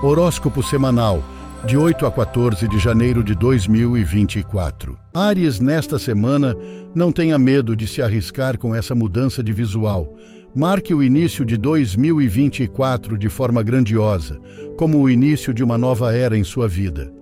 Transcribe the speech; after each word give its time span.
Horóscopo 0.00 0.62
semanal, 0.62 1.24
de 1.66 1.76
8 1.76 2.06
a 2.06 2.12
14 2.12 2.68
de 2.68 2.78
janeiro 2.78 3.24
de 3.24 3.34
2024. 3.34 4.96
Ares, 5.12 5.58
nesta 5.58 5.98
semana, 5.98 6.56
não 6.94 7.10
tenha 7.10 7.36
medo 7.36 7.74
de 7.74 7.84
se 7.88 8.00
arriscar 8.00 8.56
com 8.58 8.72
essa 8.72 8.94
mudança 8.94 9.42
de 9.42 9.52
visual. 9.52 10.16
Marque 10.54 10.94
o 10.94 11.02
início 11.02 11.44
de 11.44 11.56
2024 11.56 13.18
de 13.18 13.28
forma 13.28 13.60
grandiosa, 13.60 14.38
como 14.76 15.00
o 15.00 15.10
início 15.10 15.52
de 15.52 15.64
uma 15.64 15.76
nova 15.76 16.14
era 16.14 16.38
em 16.38 16.44
sua 16.44 16.68
vida. 16.68 17.12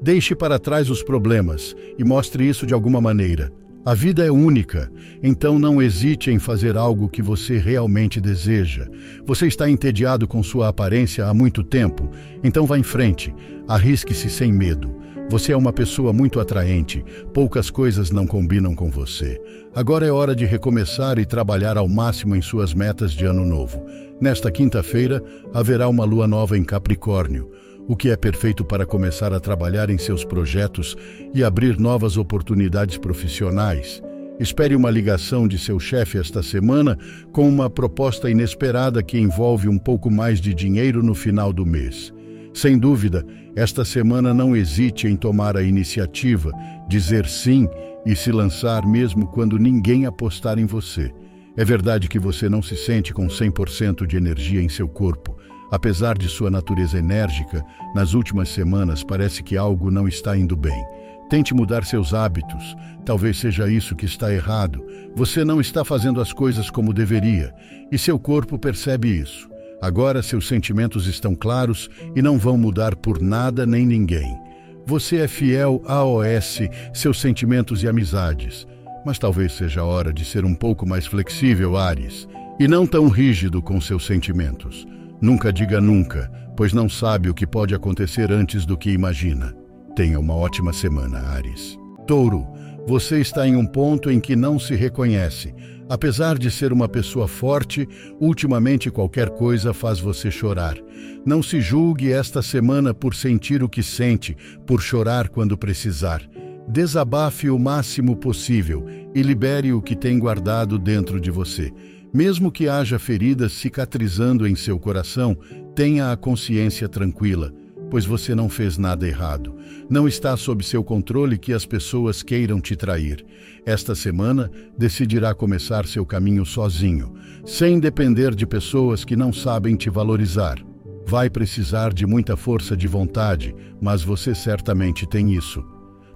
Deixe 0.00 0.34
para 0.34 0.58
trás 0.58 0.88
os 0.88 1.02
problemas 1.02 1.76
e 1.98 2.04
mostre 2.04 2.48
isso 2.48 2.66
de 2.66 2.72
alguma 2.72 3.02
maneira. 3.02 3.52
A 3.86 3.92
vida 3.92 4.24
é 4.24 4.30
única, 4.30 4.90
então 5.22 5.58
não 5.58 5.82
hesite 5.82 6.30
em 6.30 6.38
fazer 6.38 6.74
algo 6.74 7.06
que 7.06 7.20
você 7.20 7.58
realmente 7.58 8.18
deseja. 8.18 8.88
Você 9.26 9.46
está 9.46 9.68
entediado 9.68 10.26
com 10.26 10.42
sua 10.42 10.68
aparência 10.68 11.26
há 11.26 11.34
muito 11.34 11.62
tempo, 11.62 12.10
então 12.42 12.64
vá 12.64 12.78
em 12.78 12.82
frente, 12.82 13.34
arrisque-se 13.68 14.30
sem 14.30 14.50
medo. 14.50 14.96
Você 15.28 15.52
é 15.52 15.56
uma 15.56 15.70
pessoa 15.70 16.14
muito 16.14 16.40
atraente, 16.40 17.04
poucas 17.34 17.68
coisas 17.68 18.10
não 18.10 18.26
combinam 18.26 18.74
com 18.74 18.90
você. 18.90 19.38
Agora 19.74 20.06
é 20.06 20.10
hora 20.10 20.34
de 20.34 20.46
recomeçar 20.46 21.18
e 21.18 21.26
trabalhar 21.26 21.76
ao 21.76 21.86
máximo 21.86 22.34
em 22.34 22.40
suas 22.40 22.72
metas 22.72 23.12
de 23.12 23.26
ano 23.26 23.44
novo. 23.44 23.84
Nesta 24.18 24.50
quinta-feira 24.50 25.22
haverá 25.52 25.90
uma 25.90 26.06
lua 26.06 26.26
nova 26.26 26.56
em 26.56 26.64
Capricórnio 26.64 27.50
o 27.86 27.94
que 27.94 28.10
é 28.10 28.16
perfeito 28.16 28.64
para 28.64 28.86
começar 28.86 29.32
a 29.32 29.40
trabalhar 29.40 29.90
em 29.90 29.98
seus 29.98 30.24
projetos 30.24 30.96
e 31.34 31.44
abrir 31.44 31.78
novas 31.78 32.16
oportunidades 32.16 32.96
profissionais. 32.96 34.02
Espere 34.40 34.74
uma 34.74 34.90
ligação 34.90 35.46
de 35.46 35.58
seu 35.58 35.78
chefe 35.78 36.18
esta 36.18 36.42
semana 36.42 36.98
com 37.32 37.48
uma 37.48 37.70
proposta 37.70 38.28
inesperada 38.28 39.02
que 39.02 39.18
envolve 39.18 39.68
um 39.68 39.78
pouco 39.78 40.10
mais 40.10 40.40
de 40.40 40.52
dinheiro 40.52 41.02
no 41.02 41.14
final 41.14 41.52
do 41.52 41.64
mês. 41.64 42.12
Sem 42.52 42.78
dúvida, 42.78 43.24
esta 43.54 43.84
semana 43.84 44.34
não 44.34 44.56
hesite 44.56 45.06
em 45.06 45.16
tomar 45.16 45.56
a 45.56 45.62
iniciativa, 45.62 46.50
dizer 46.88 47.26
sim 47.26 47.68
e 48.04 48.16
se 48.16 48.32
lançar 48.32 48.86
mesmo 48.86 49.26
quando 49.28 49.58
ninguém 49.58 50.06
apostar 50.06 50.58
em 50.58 50.66
você. 50.66 51.12
É 51.56 51.64
verdade 51.64 52.08
que 52.08 52.18
você 52.18 52.48
não 52.48 52.60
se 52.60 52.76
sente 52.76 53.14
com 53.14 53.28
100% 53.28 54.06
de 54.06 54.16
energia 54.16 54.60
em 54.60 54.68
seu 54.68 54.88
corpo, 54.88 55.33
Apesar 55.70 56.16
de 56.16 56.28
sua 56.28 56.50
natureza 56.50 56.98
enérgica, 56.98 57.64
nas 57.94 58.14
últimas 58.14 58.48
semanas 58.48 59.02
parece 59.02 59.42
que 59.42 59.56
algo 59.56 59.90
não 59.90 60.06
está 60.06 60.36
indo 60.36 60.56
bem. 60.56 60.84
Tente 61.28 61.54
mudar 61.54 61.84
seus 61.84 62.12
hábitos. 62.12 62.76
Talvez 63.04 63.38
seja 63.38 63.68
isso 63.68 63.96
que 63.96 64.04
está 64.04 64.32
errado. 64.32 64.84
Você 65.16 65.44
não 65.44 65.60
está 65.60 65.84
fazendo 65.84 66.20
as 66.20 66.32
coisas 66.32 66.70
como 66.70 66.92
deveria, 66.92 67.52
e 67.90 67.98
seu 67.98 68.18
corpo 68.18 68.58
percebe 68.58 69.08
isso. 69.08 69.48
Agora 69.80 70.22
seus 70.22 70.46
sentimentos 70.46 71.06
estão 71.06 71.34
claros 71.34 71.90
e 72.14 72.22
não 72.22 72.38
vão 72.38 72.56
mudar 72.56 72.94
por 72.96 73.20
nada 73.20 73.66
nem 73.66 73.84
ninguém. 73.84 74.38
Você 74.86 75.16
é 75.16 75.28
fiel 75.28 75.82
a 75.86 76.04
OS, 76.04 76.60
seus 76.92 77.20
sentimentos 77.20 77.82
e 77.82 77.88
amizades. 77.88 78.66
Mas 79.04 79.18
talvez 79.18 79.52
seja 79.52 79.80
a 79.80 79.84
hora 79.84 80.12
de 80.12 80.24
ser 80.24 80.44
um 80.44 80.54
pouco 80.54 80.86
mais 80.86 81.06
flexível, 81.06 81.76
Ares, 81.76 82.28
e 82.58 82.66
não 82.68 82.86
tão 82.86 83.08
rígido 83.08 83.60
com 83.60 83.80
seus 83.80 84.06
sentimentos. 84.06 84.86
Nunca 85.20 85.52
diga 85.52 85.80
nunca, 85.80 86.30
pois 86.56 86.72
não 86.72 86.88
sabe 86.88 87.28
o 87.28 87.34
que 87.34 87.46
pode 87.46 87.74
acontecer 87.74 88.30
antes 88.30 88.66
do 88.66 88.76
que 88.76 88.90
imagina. 88.90 89.54
Tenha 89.94 90.18
uma 90.18 90.34
ótima 90.34 90.72
semana, 90.72 91.18
Ares. 91.18 91.78
Touro, 92.06 92.46
você 92.86 93.20
está 93.20 93.46
em 93.46 93.56
um 93.56 93.64
ponto 93.64 94.10
em 94.10 94.20
que 94.20 94.36
não 94.36 94.58
se 94.58 94.74
reconhece. 94.74 95.54
Apesar 95.88 96.38
de 96.38 96.50
ser 96.50 96.72
uma 96.72 96.88
pessoa 96.88 97.28
forte, 97.28 97.88
ultimamente 98.20 98.90
qualquer 98.90 99.30
coisa 99.30 99.72
faz 99.72 100.00
você 100.00 100.30
chorar. 100.30 100.76
Não 101.24 101.42
se 101.42 101.60
julgue 101.60 102.12
esta 102.12 102.42
semana 102.42 102.92
por 102.92 103.14
sentir 103.14 103.62
o 103.62 103.68
que 103.68 103.82
sente, 103.82 104.36
por 104.66 104.80
chorar 104.80 105.28
quando 105.28 105.56
precisar. 105.56 106.22
Desabafe 106.66 107.50
o 107.50 107.58
máximo 107.58 108.16
possível 108.16 108.86
e 109.14 109.22
libere 109.22 109.72
o 109.72 109.82
que 109.82 109.94
tem 109.94 110.18
guardado 110.18 110.78
dentro 110.78 111.20
de 111.20 111.30
você. 111.30 111.72
Mesmo 112.14 112.52
que 112.52 112.68
haja 112.68 112.96
feridas 112.96 113.50
cicatrizando 113.50 114.46
em 114.46 114.54
seu 114.54 114.78
coração, 114.78 115.36
tenha 115.74 116.12
a 116.12 116.16
consciência 116.16 116.88
tranquila, 116.88 117.52
pois 117.90 118.06
você 118.06 118.36
não 118.36 118.48
fez 118.48 118.78
nada 118.78 119.04
errado. 119.04 119.56
Não 119.90 120.06
está 120.06 120.36
sob 120.36 120.64
seu 120.64 120.84
controle 120.84 121.36
que 121.36 121.52
as 121.52 121.66
pessoas 121.66 122.22
queiram 122.22 122.60
te 122.60 122.76
trair. 122.76 123.26
Esta 123.66 123.96
semana, 123.96 124.48
decidirá 124.78 125.34
começar 125.34 125.86
seu 125.86 126.06
caminho 126.06 126.46
sozinho, 126.46 127.12
sem 127.44 127.80
depender 127.80 128.32
de 128.32 128.46
pessoas 128.46 129.04
que 129.04 129.16
não 129.16 129.32
sabem 129.32 129.74
te 129.74 129.90
valorizar. 129.90 130.64
Vai 131.04 131.28
precisar 131.28 131.92
de 131.92 132.06
muita 132.06 132.36
força 132.36 132.76
de 132.76 132.86
vontade, 132.86 133.52
mas 133.82 134.04
você 134.04 134.36
certamente 134.36 135.04
tem 135.04 135.34
isso. 135.34 135.73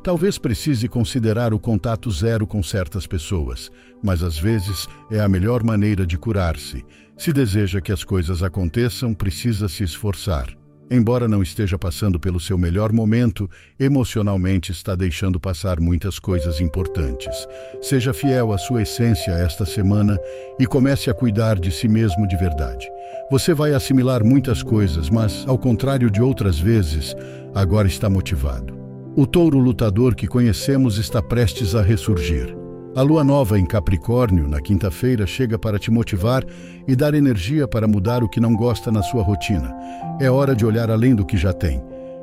Talvez 0.09 0.39
precise 0.39 0.89
considerar 0.89 1.53
o 1.53 1.59
contato 1.59 2.11
zero 2.11 2.47
com 2.47 2.63
certas 2.63 3.07
pessoas, 3.07 3.71
mas 4.03 4.23
às 4.23 4.39
vezes 4.39 4.89
é 5.11 5.21
a 5.21 5.29
melhor 5.29 5.63
maneira 5.63 6.07
de 6.07 6.17
curar-se. 6.17 6.83
Se 7.15 7.31
deseja 7.31 7.79
que 7.79 7.93
as 7.93 8.05
coisas 8.05 8.43
aconteçam, 8.43 9.13
precisa 9.13 9.69
se 9.69 9.85
esforçar. 9.85 10.49
Embora 10.91 11.29
não 11.29 11.43
esteja 11.43 11.79
passando 11.79 12.19
pelo 12.19 12.41
seu 12.41 12.57
melhor 12.57 12.91
momento, 12.91 13.51
emocionalmente 13.79 14.73
está 14.73 14.95
deixando 14.95 15.39
passar 15.39 15.79
muitas 15.79 16.19
coisas 16.19 16.59
importantes. 16.59 17.47
Seja 17.83 18.15
fiel 18.15 18.51
à 18.51 18.57
sua 18.57 18.81
essência 18.85 19.33
esta 19.33 19.67
semana 19.67 20.19
e 20.59 20.65
comece 20.67 21.11
a 21.11 21.15
cuidar 21.15 21.61
de 21.61 21.71
si 21.71 21.87
mesmo 21.87 22.27
de 22.27 22.35
verdade. 22.39 22.89
Você 23.31 23.53
vai 23.53 23.75
assimilar 23.75 24.25
muitas 24.25 24.63
coisas, 24.63 25.11
mas, 25.11 25.45
ao 25.47 25.59
contrário 25.59 26.11
de 26.11 26.23
outras 26.23 26.59
vezes, 26.59 27.15
agora 27.55 27.87
está 27.87 28.09
motivado. 28.09 28.88
O 29.19 29.27
touro 29.27 29.59
lutador 29.59 30.15
que 30.15 30.29
conhecemos 30.29 30.97
está 30.97 31.21
prestes 31.21 31.75
a 31.75 31.83
ressurgir. 31.83 32.57
A 32.95 33.03
lua 33.03 33.25
nova 33.25 33.59
em 33.59 33.67
Capricórnio, 33.67 34.47
na 34.47 34.61
quinta-feira, 34.61 35.27
chega 35.27 35.59
para 35.59 35.77
te 35.77 35.91
motivar 35.91 36.45
e 36.87 36.95
dar 36.95 37.15
energia 37.15 37.67
para 37.67 37.89
mudar 37.89 38.23
o 38.23 38.29
que 38.29 38.39
não 38.39 38.55
gosta 38.55 38.93
na 38.93 39.03
sua 39.03 39.25
rotina. 39.25 39.75
É 40.21 40.31
hora 40.31 40.55
de 40.55 40.65
olhar 40.65 40.89
além 40.89 41.17
do 41.17 41.27
que 41.27 41.37
já 41.37 41.53
tem. 41.53 41.83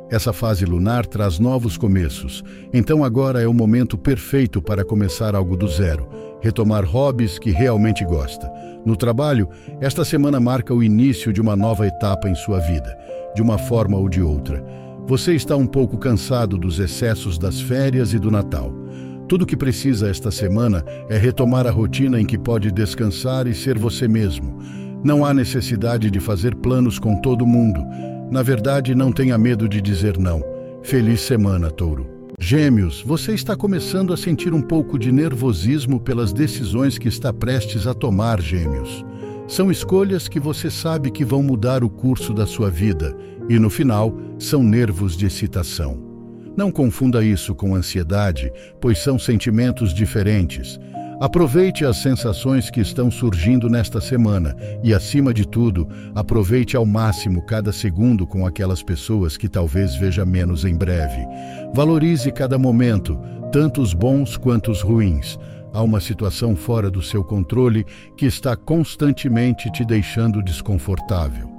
Essa 0.09 0.31
fase 0.31 0.63
lunar 0.63 1.05
traz 1.05 1.37
novos 1.37 1.75
começos, 1.75 2.41
então 2.71 3.03
agora 3.03 3.41
é 3.41 3.47
o 3.47 3.53
momento 3.53 3.97
perfeito 3.97 4.61
para 4.61 4.85
começar 4.85 5.35
algo 5.35 5.57
do 5.57 5.67
zero, 5.67 6.07
retomar 6.41 6.85
hobbies 6.85 7.37
que 7.37 7.51
realmente 7.51 8.05
gosta. 8.05 8.49
No 8.85 8.95
trabalho, 8.95 9.49
esta 9.81 10.05
semana 10.05 10.39
marca 10.39 10.73
o 10.73 10.81
início 10.81 11.33
de 11.33 11.41
uma 11.41 11.57
nova 11.57 11.85
etapa 11.85 12.29
em 12.29 12.35
sua 12.35 12.59
vida, 12.61 12.97
de 13.35 13.41
uma 13.41 13.57
forma 13.57 13.97
ou 13.97 14.07
de 14.07 14.21
outra. 14.21 14.84
Você 15.07 15.35
está 15.35 15.55
um 15.55 15.67
pouco 15.67 15.99
cansado 15.99 16.57
dos 16.57 16.79
excessos 16.79 17.37
das 17.37 17.61
férias 17.61 18.11
e 18.11 18.17
do 18.17 18.31
Natal. 18.31 18.73
Tudo 19.29 19.43
o 19.43 19.45
que 19.45 19.55
precisa 19.55 20.09
esta 20.09 20.31
semana 20.31 20.83
é 21.07 21.15
retomar 21.15 21.67
a 21.67 21.71
rotina 21.71 22.19
em 22.19 22.25
que 22.25 22.39
pode 22.39 22.71
descansar 22.71 23.45
e 23.45 23.53
ser 23.53 23.77
você 23.77 24.07
mesmo. 24.07 24.57
Não 25.03 25.23
há 25.23 25.31
necessidade 25.31 26.09
de 26.09 26.19
fazer 26.19 26.55
planos 26.55 26.97
com 26.97 27.21
todo 27.21 27.45
mundo. 27.45 27.85
Na 28.31 28.41
verdade, 28.41 28.95
não 28.95 29.11
tenha 29.11 29.37
medo 29.37 29.69
de 29.69 29.79
dizer 29.79 30.17
não. 30.17 30.41
Feliz 30.81 31.21
semana, 31.21 31.69
Touro. 31.69 32.09
Gêmeos, 32.39 33.03
você 33.05 33.35
está 33.35 33.55
começando 33.55 34.11
a 34.11 34.17
sentir 34.17 34.55
um 34.55 34.61
pouco 34.61 34.97
de 34.97 35.11
nervosismo 35.11 35.99
pelas 35.99 36.33
decisões 36.33 36.97
que 36.97 37.07
está 37.07 37.31
prestes 37.31 37.85
a 37.85 37.93
tomar, 37.93 38.41
Gêmeos. 38.41 39.05
São 39.47 39.69
escolhas 39.69 40.27
que 40.27 40.39
você 40.39 40.71
sabe 40.71 41.11
que 41.11 41.23
vão 41.23 41.43
mudar 41.43 41.83
o 41.83 41.89
curso 41.91 42.33
da 42.33 42.47
sua 42.47 42.71
vida 42.71 43.15
e, 43.49 43.59
no 43.59 43.69
final, 43.69 44.15
são 44.39 44.63
nervos 44.63 45.15
de 45.15 45.25
excitação. 45.25 45.97
Não 46.55 46.71
confunda 46.71 47.23
isso 47.23 47.53
com 47.53 47.75
ansiedade, 47.75 48.51
pois 48.79 48.99
são 48.99 49.19
sentimentos 49.19 49.93
diferentes. 49.93 50.79
Aproveite 51.19 51.85
as 51.85 51.97
sensações 51.97 52.69
que 52.69 52.81
estão 52.81 53.09
surgindo 53.09 53.69
nesta 53.69 54.01
semana 54.01 54.55
e, 54.83 54.93
acima 54.93 55.33
de 55.33 55.47
tudo, 55.47 55.87
aproveite 56.13 56.75
ao 56.75 56.85
máximo 56.85 57.41
cada 57.41 57.71
segundo 57.71 58.27
com 58.27 58.45
aquelas 58.45 58.83
pessoas 58.83 59.37
que 59.37 59.47
talvez 59.47 59.95
veja 59.95 60.25
menos 60.25 60.65
em 60.65 60.75
breve. 60.75 61.25
Valorize 61.73 62.29
cada 62.31 62.57
momento, 62.57 63.17
tanto 63.51 63.81
os 63.81 63.93
bons 63.93 64.35
quanto 64.35 64.71
os 64.71 64.81
ruins. 64.81 65.39
Há 65.73 65.81
uma 65.81 66.01
situação 66.01 66.55
fora 66.55 66.89
do 66.89 67.01
seu 67.01 67.23
controle 67.23 67.85
que 68.17 68.25
está 68.25 68.55
constantemente 68.55 69.71
te 69.71 69.85
deixando 69.85 70.43
desconfortável. 70.43 71.54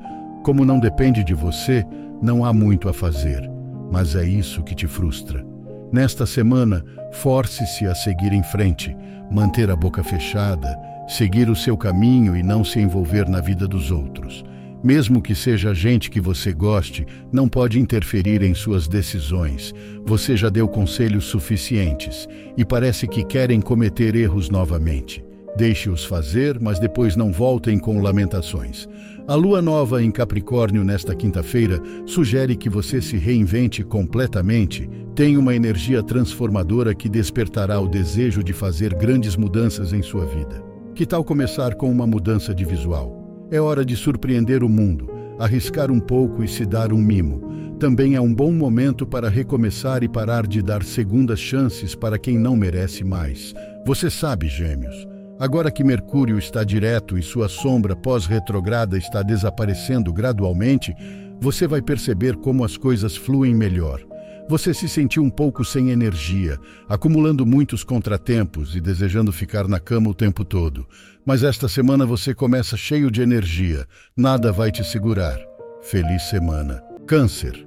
Como 0.46 0.64
não 0.64 0.78
depende 0.78 1.24
de 1.24 1.34
você, 1.34 1.84
não 2.22 2.44
há 2.44 2.52
muito 2.52 2.88
a 2.88 2.92
fazer, 2.92 3.50
mas 3.90 4.14
é 4.14 4.24
isso 4.24 4.62
que 4.62 4.76
te 4.76 4.86
frustra. 4.86 5.44
Nesta 5.92 6.24
semana, 6.24 6.84
force-se 7.14 7.84
a 7.84 7.96
seguir 7.96 8.32
em 8.32 8.44
frente, 8.44 8.96
manter 9.28 9.68
a 9.72 9.74
boca 9.74 10.04
fechada, 10.04 10.78
seguir 11.08 11.50
o 11.50 11.56
seu 11.56 11.76
caminho 11.76 12.36
e 12.36 12.44
não 12.44 12.62
se 12.62 12.78
envolver 12.78 13.28
na 13.28 13.40
vida 13.40 13.66
dos 13.66 13.90
outros. 13.90 14.44
Mesmo 14.84 15.20
que 15.20 15.34
seja 15.34 15.74
gente 15.74 16.08
que 16.08 16.20
você 16.20 16.52
goste, 16.52 17.04
não 17.32 17.48
pode 17.48 17.80
interferir 17.80 18.40
em 18.44 18.54
suas 18.54 18.86
decisões. 18.86 19.74
Você 20.06 20.36
já 20.36 20.48
deu 20.48 20.68
conselhos 20.68 21.24
suficientes 21.24 22.28
e 22.56 22.64
parece 22.64 23.08
que 23.08 23.24
querem 23.24 23.60
cometer 23.60 24.14
erros 24.14 24.48
novamente. 24.48 25.24
Deixe-os 25.56 26.04
fazer, 26.04 26.60
mas 26.60 26.78
depois 26.78 27.16
não 27.16 27.32
voltem 27.32 27.78
com 27.78 28.02
lamentações. 28.02 28.86
A 29.26 29.34
lua 29.34 29.62
nova 29.62 30.02
em 30.02 30.10
Capricórnio 30.10 30.84
nesta 30.84 31.14
quinta-feira 31.14 31.80
sugere 32.04 32.54
que 32.54 32.68
você 32.68 33.00
se 33.00 33.16
reinvente 33.16 33.82
completamente, 33.82 34.88
tenha 35.14 35.40
uma 35.40 35.54
energia 35.54 36.02
transformadora 36.02 36.94
que 36.94 37.08
despertará 37.08 37.80
o 37.80 37.88
desejo 37.88 38.44
de 38.44 38.52
fazer 38.52 38.94
grandes 38.94 39.34
mudanças 39.34 39.94
em 39.94 40.02
sua 40.02 40.26
vida. 40.26 40.62
Que 40.94 41.06
tal 41.06 41.24
começar 41.24 41.74
com 41.74 41.90
uma 41.90 42.06
mudança 42.06 42.54
de 42.54 42.64
visual? 42.64 43.48
É 43.50 43.58
hora 43.58 43.84
de 43.84 43.96
surpreender 43.96 44.62
o 44.62 44.68
mundo, 44.68 45.10
arriscar 45.38 45.90
um 45.90 46.00
pouco 46.00 46.44
e 46.44 46.48
se 46.48 46.66
dar 46.66 46.92
um 46.92 46.98
mimo. 46.98 47.40
Também 47.78 48.14
é 48.14 48.20
um 48.20 48.32
bom 48.32 48.52
momento 48.52 49.06
para 49.06 49.28
recomeçar 49.28 50.02
e 50.02 50.08
parar 50.08 50.46
de 50.46 50.62
dar 50.62 50.82
segundas 50.82 51.40
chances 51.40 51.94
para 51.94 52.18
quem 52.18 52.38
não 52.38 52.54
merece 52.54 53.02
mais. 53.02 53.54
Você 53.86 54.10
sabe, 54.10 54.48
gêmeos. 54.48 55.15
Agora 55.38 55.70
que 55.70 55.84
Mercúrio 55.84 56.38
está 56.38 56.64
direto 56.64 57.18
e 57.18 57.22
sua 57.22 57.46
sombra 57.46 57.94
pós-retrograda 57.94 58.96
está 58.96 59.22
desaparecendo 59.22 60.10
gradualmente, 60.10 60.94
você 61.38 61.66
vai 61.66 61.82
perceber 61.82 62.36
como 62.36 62.64
as 62.64 62.78
coisas 62.78 63.14
fluem 63.14 63.54
melhor. 63.54 64.00
Você 64.48 64.72
se 64.72 64.88
sentiu 64.88 65.22
um 65.22 65.28
pouco 65.28 65.62
sem 65.62 65.90
energia, 65.90 66.58
acumulando 66.88 67.44
muitos 67.44 67.84
contratempos 67.84 68.74
e 68.74 68.80
desejando 68.80 69.30
ficar 69.30 69.68
na 69.68 69.78
cama 69.78 70.08
o 70.08 70.14
tempo 70.14 70.42
todo. 70.42 70.86
Mas 71.24 71.42
esta 71.42 71.68
semana 71.68 72.06
você 72.06 72.32
começa 72.34 72.74
cheio 72.74 73.10
de 73.10 73.20
energia, 73.20 73.86
nada 74.16 74.50
vai 74.50 74.72
te 74.72 74.82
segurar. 74.84 75.38
Feliz 75.82 76.22
semana. 76.30 76.82
Câncer. 77.06 77.66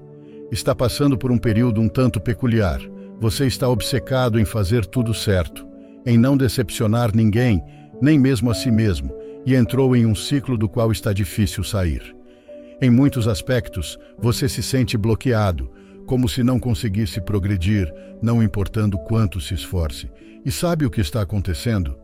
Está 0.52 0.74
passando 0.74 1.18
por 1.18 1.32
um 1.32 1.38
período 1.38 1.80
um 1.80 1.88
tanto 1.88 2.20
peculiar. 2.20 2.80
Você 3.20 3.46
está 3.46 3.70
obcecado 3.70 4.40
em 4.40 4.46
fazer 4.46 4.86
tudo 4.86 5.14
certo 5.14 5.69
em 6.10 6.18
não 6.18 6.36
decepcionar 6.36 7.16
ninguém, 7.16 7.64
nem 8.02 8.18
mesmo 8.18 8.50
a 8.50 8.56
si 8.56 8.72
mesmo, 8.72 9.14
e 9.46 9.54
entrou 9.54 9.96
em 9.96 10.08
um 10.08 10.16
ciclo 10.16 10.58
do 10.58 10.68
qual 10.68 10.92
está 10.92 11.14
difícil 11.14 11.64
sair. 11.64 12.16
Em 12.82 12.90
muitos 12.90 13.28
aspectos, 13.28 13.96
você 14.18 14.50
se 14.50 14.64
sente 14.64 14.98
bloqueado, 14.98 15.72
como 16.08 16.28
se 16.28 16.42
não 16.42 16.60
conseguisse 16.60 17.22
progredir, 17.22 17.94
não 18.24 18.42
importando 18.42 18.98
quanto 18.98 19.40
se 19.40 19.54
esforce. 19.54 20.10
E 20.44 20.52
sabe 20.52 20.84
o 20.84 20.90
que 20.90 21.00
está 21.00 21.22
acontecendo? 21.22 21.96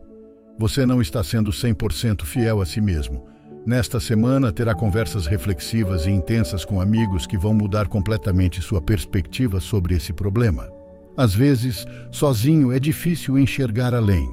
Você 0.56 0.86
não 0.86 1.02
está 1.02 1.24
sendo 1.24 1.50
100% 1.50 2.22
fiel 2.22 2.60
a 2.60 2.66
si 2.66 2.80
mesmo. 2.80 3.26
Nesta 3.66 3.98
semana, 3.98 4.52
terá 4.52 4.72
conversas 4.72 5.26
reflexivas 5.26 6.06
e 6.06 6.10
intensas 6.10 6.64
com 6.64 6.80
amigos 6.80 7.26
que 7.26 7.36
vão 7.36 7.52
mudar 7.52 7.88
completamente 7.88 8.62
sua 8.62 8.80
perspectiva 8.80 9.58
sobre 9.58 9.96
esse 9.96 10.12
problema. 10.12 10.75
Às 11.16 11.34
vezes, 11.34 11.86
sozinho 12.10 12.70
é 12.70 12.78
difícil 12.78 13.38
enxergar 13.38 13.94
além. 13.94 14.28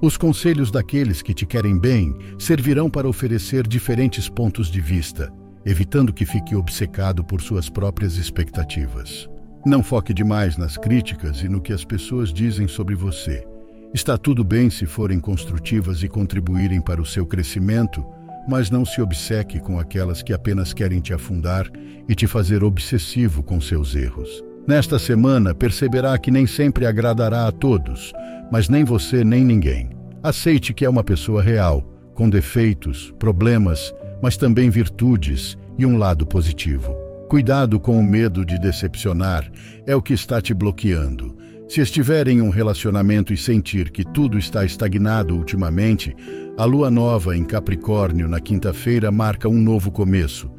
Os 0.00 0.16
conselhos 0.16 0.70
daqueles 0.70 1.20
que 1.20 1.34
te 1.34 1.44
querem 1.44 1.76
bem 1.76 2.16
servirão 2.38 2.88
para 2.88 3.08
oferecer 3.08 3.66
diferentes 3.66 4.28
pontos 4.28 4.70
de 4.70 4.80
vista, 4.80 5.32
evitando 5.66 6.12
que 6.12 6.24
fique 6.24 6.54
obcecado 6.54 7.24
por 7.24 7.40
suas 7.40 7.68
próprias 7.68 8.16
expectativas. 8.16 9.28
Não 9.66 9.82
foque 9.82 10.14
demais 10.14 10.56
nas 10.56 10.76
críticas 10.76 11.42
e 11.42 11.48
no 11.48 11.60
que 11.60 11.72
as 11.72 11.84
pessoas 11.84 12.32
dizem 12.32 12.68
sobre 12.68 12.94
você. 12.94 13.44
Está 13.92 14.16
tudo 14.16 14.44
bem 14.44 14.70
se 14.70 14.86
forem 14.86 15.18
construtivas 15.18 16.04
e 16.04 16.08
contribuírem 16.08 16.80
para 16.80 17.02
o 17.02 17.06
seu 17.06 17.26
crescimento, 17.26 18.06
mas 18.48 18.70
não 18.70 18.84
se 18.84 19.00
obceque 19.00 19.58
com 19.58 19.80
aquelas 19.80 20.22
que 20.22 20.32
apenas 20.32 20.72
querem 20.72 21.00
te 21.00 21.12
afundar 21.12 21.68
e 22.08 22.14
te 22.14 22.26
fazer 22.28 22.62
obsessivo 22.62 23.42
com 23.42 23.60
seus 23.60 23.96
erros. 23.96 24.47
Nesta 24.68 24.98
semana, 24.98 25.54
perceberá 25.54 26.18
que 26.18 26.30
nem 26.30 26.46
sempre 26.46 26.84
agradará 26.84 27.48
a 27.48 27.50
todos, 27.50 28.12
mas 28.52 28.68
nem 28.68 28.84
você 28.84 29.24
nem 29.24 29.42
ninguém. 29.42 29.88
Aceite 30.22 30.74
que 30.74 30.84
é 30.84 30.90
uma 30.90 31.02
pessoa 31.02 31.40
real, 31.42 31.80
com 32.14 32.28
defeitos, 32.28 33.10
problemas, 33.18 33.94
mas 34.22 34.36
também 34.36 34.68
virtudes 34.68 35.56
e 35.78 35.86
um 35.86 35.96
lado 35.96 36.26
positivo. 36.26 36.94
Cuidado 37.30 37.80
com 37.80 37.98
o 37.98 38.04
medo 38.04 38.44
de 38.44 38.60
decepcionar, 38.60 39.50
é 39.86 39.96
o 39.96 40.02
que 40.02 40.12
está 40.12 40.38
te 40.38 40.52
bloqueando. 40.52 41.34
Se 41.66 41.80
estiver 41.80 42.28
em 42.28 42.42
um 42.42 42.50
relacionamento 42.50 43.32
e 43.32 43.38
sentir 43.38 43.90
que 43.90 44.04
tudo 44.04 44.38
está 44.38 44.66
estagnado 44.66 45.34
ultimamente, 45.34 46.14
a 46.58 46.66
lua 46.66 46.90
nova 46.90 47.34
em 47.34 47.42
Capricórnio 47.42 48.28
na 48.28 48.38
quinta-feira 48.38 49.10
marca 49.10 49.48
um 49.48 49.58
novo 49.58 49.90
começo. 49.90 50.50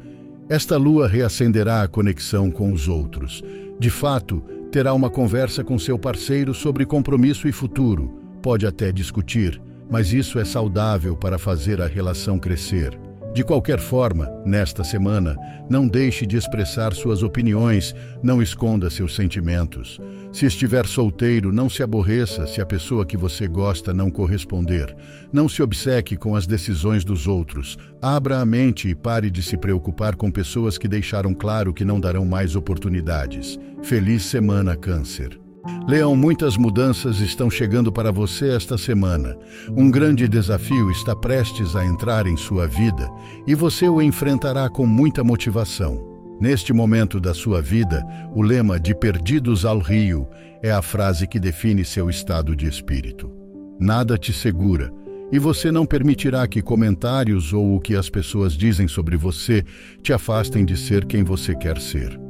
Esta 0.48 0.76
lua 0.76 1.06
reacenderá 1.06 1.82
a 1.84 1.86
conexão 1.86 2.50
com 2.50 2.72
os 2.72 2.88
outros. 2.88 3.40
De 3.80 3.88
fato, 3.88 4.42
terá 4.70 4.92
uma 4.92 5.08
conversa 5.08 5.64
com 5.64 5.78
seu 5.78 5.98
parceiro 5.98 6.52
sobre 6.52 6.84
compromisso 6.84 7.48
e 7.48 7.52
futuro. 7.52 8.10
Pode 8.42 8.66
até 8.66 8.92
discutir, 8.92 9.58
mas 9.90 10.12
isso 10.12 10.38
é 10.38 10.44
saudável 10.44 11.16
para 11.16 11.38
fazer 11.38 11.80
a 11.80 11.86
relação 11.86 12.38
crescer. 12.38 13.09
De 13.32 13.44
qualquer 13.44 13.78
forma, 13.78 14.28
nesta 14.44 14.82
semana, 14.82 15.36
não 15.68 15.86
deixe 15.86 16.26
de 16.26 16.36
expressar 16.36 16.92
suas 16.92 17.22
opiniões, 17.22 17.94
não 18.20 18.42
esconda 18.42 18.90
seus 18.90 19.14
sentimentos. 19.14 20.00
Se 20.32 20.46
estiver 20.46 20.84
solteiro, 20.84 21.52
não 21.52 21.70
se 21.70 21.80
aborreça 21.80 22.44
se 22.48 22.60
a 22.60 22.66
pessoa 22.66 23.06
que 23.06 23.16
você 23.16 23.46
gosta 23.46 23.94
não 23.94 24.10
corresponder. 24.10 24.94
Não 25.32 25.48
se 25.48 25.62
obceque 25.62 26.16
com 26.16 26.34
as 26.34 26.44
decisões 26.44 27.04
dos 27.04 27.28
outros. 27.28 27.78
Abra 28.02 28.40
a 28.40 28.44
mente 28.44 28.88
e 28.88 28.96
pare 28.96 29.30
de 29.30 29.44
se 29.44 29.56
preocupar 29.56 30.16
com 30.16 30.28
pessoas 30.28 30.76
que 30.76 30.88
deixaram 30.88 31.32
claro 31.32 31.72
que 31.72 31.84
não 31.84 32.00
darão 32.00 32.24
mais 32.24 32.56
oportunidades. 32.56 33.58
Feliz 33.80 34.24
semana, 34.24 34.76
Câncer. 34.76 35.38
Leão, 35.86 36.16
muitas 36.16 36.56
mudanças 36.56 37.20
estão 37.20 37.50
chegando 37.50 37.92
para 37.92 38.10
você 38.10 38.48
esta 38.48 38.78
semana. 38.78 39.36
Um 39.76 39.90
grande 39.90 40.26
desafio 40.28 40.90
está 40.90 41.14
prestes 41.14 41.76
a 41.76 41.84
entrar 41.84 42.26
em 42.26 42.36
sua 42.36 42.66
vida 42.66 43.08
e 43.46 43.54
você 43.54 43.88
o 43.88 44.00
enfrentará 44.00 44.68
com 44.68 44.86
muita 44.86 45.22
motivação. 45.22 46.08
Neste 46.40 46.72
momento 46.72 47.20
da 47.20 47.34
sua 47.34 47.60
vida, 47.60 48.02
o 48.34 48.40
lema 48.40 48.80
de 48.80 48.94
Perdidos 48.94 49.66
ao 49.66 49.78
Rio 49.78 50.26
é 50.62 50.70
a 50.70 50.80
frase 50.80 51.26
que 51.26 51.38
define 51.38 51.84
seu 51.84 52.08
estado 52.08 52.56
de 52.56 52.66
espírito. 52.66 53.30
Nada 53.78 54.16
te 54.16 54.32
segura, 54.32 54.90
e 55.30 55.38
você 55.38 55.70
não 55.70 55.84
permitirá 55.84 56.46
que 56.48 56.62
comentários 56.62 57.52
ou 57.52 57.76
o 57.76 57.80
que 57.80 57.94
as 57.94 58.08
pessoas 58.08 58.54
dizem 58.54 58.88
sobre 58.88 59.16
você 59.16 59.64
te 60.02 60.12
afastem 60.12 60.64
de 60.64 60.76
ser 60.76 61.04
quem 61.04 61.22
você 61.22 61.54
quer 61.54 61.78
ser. 61.78 62.29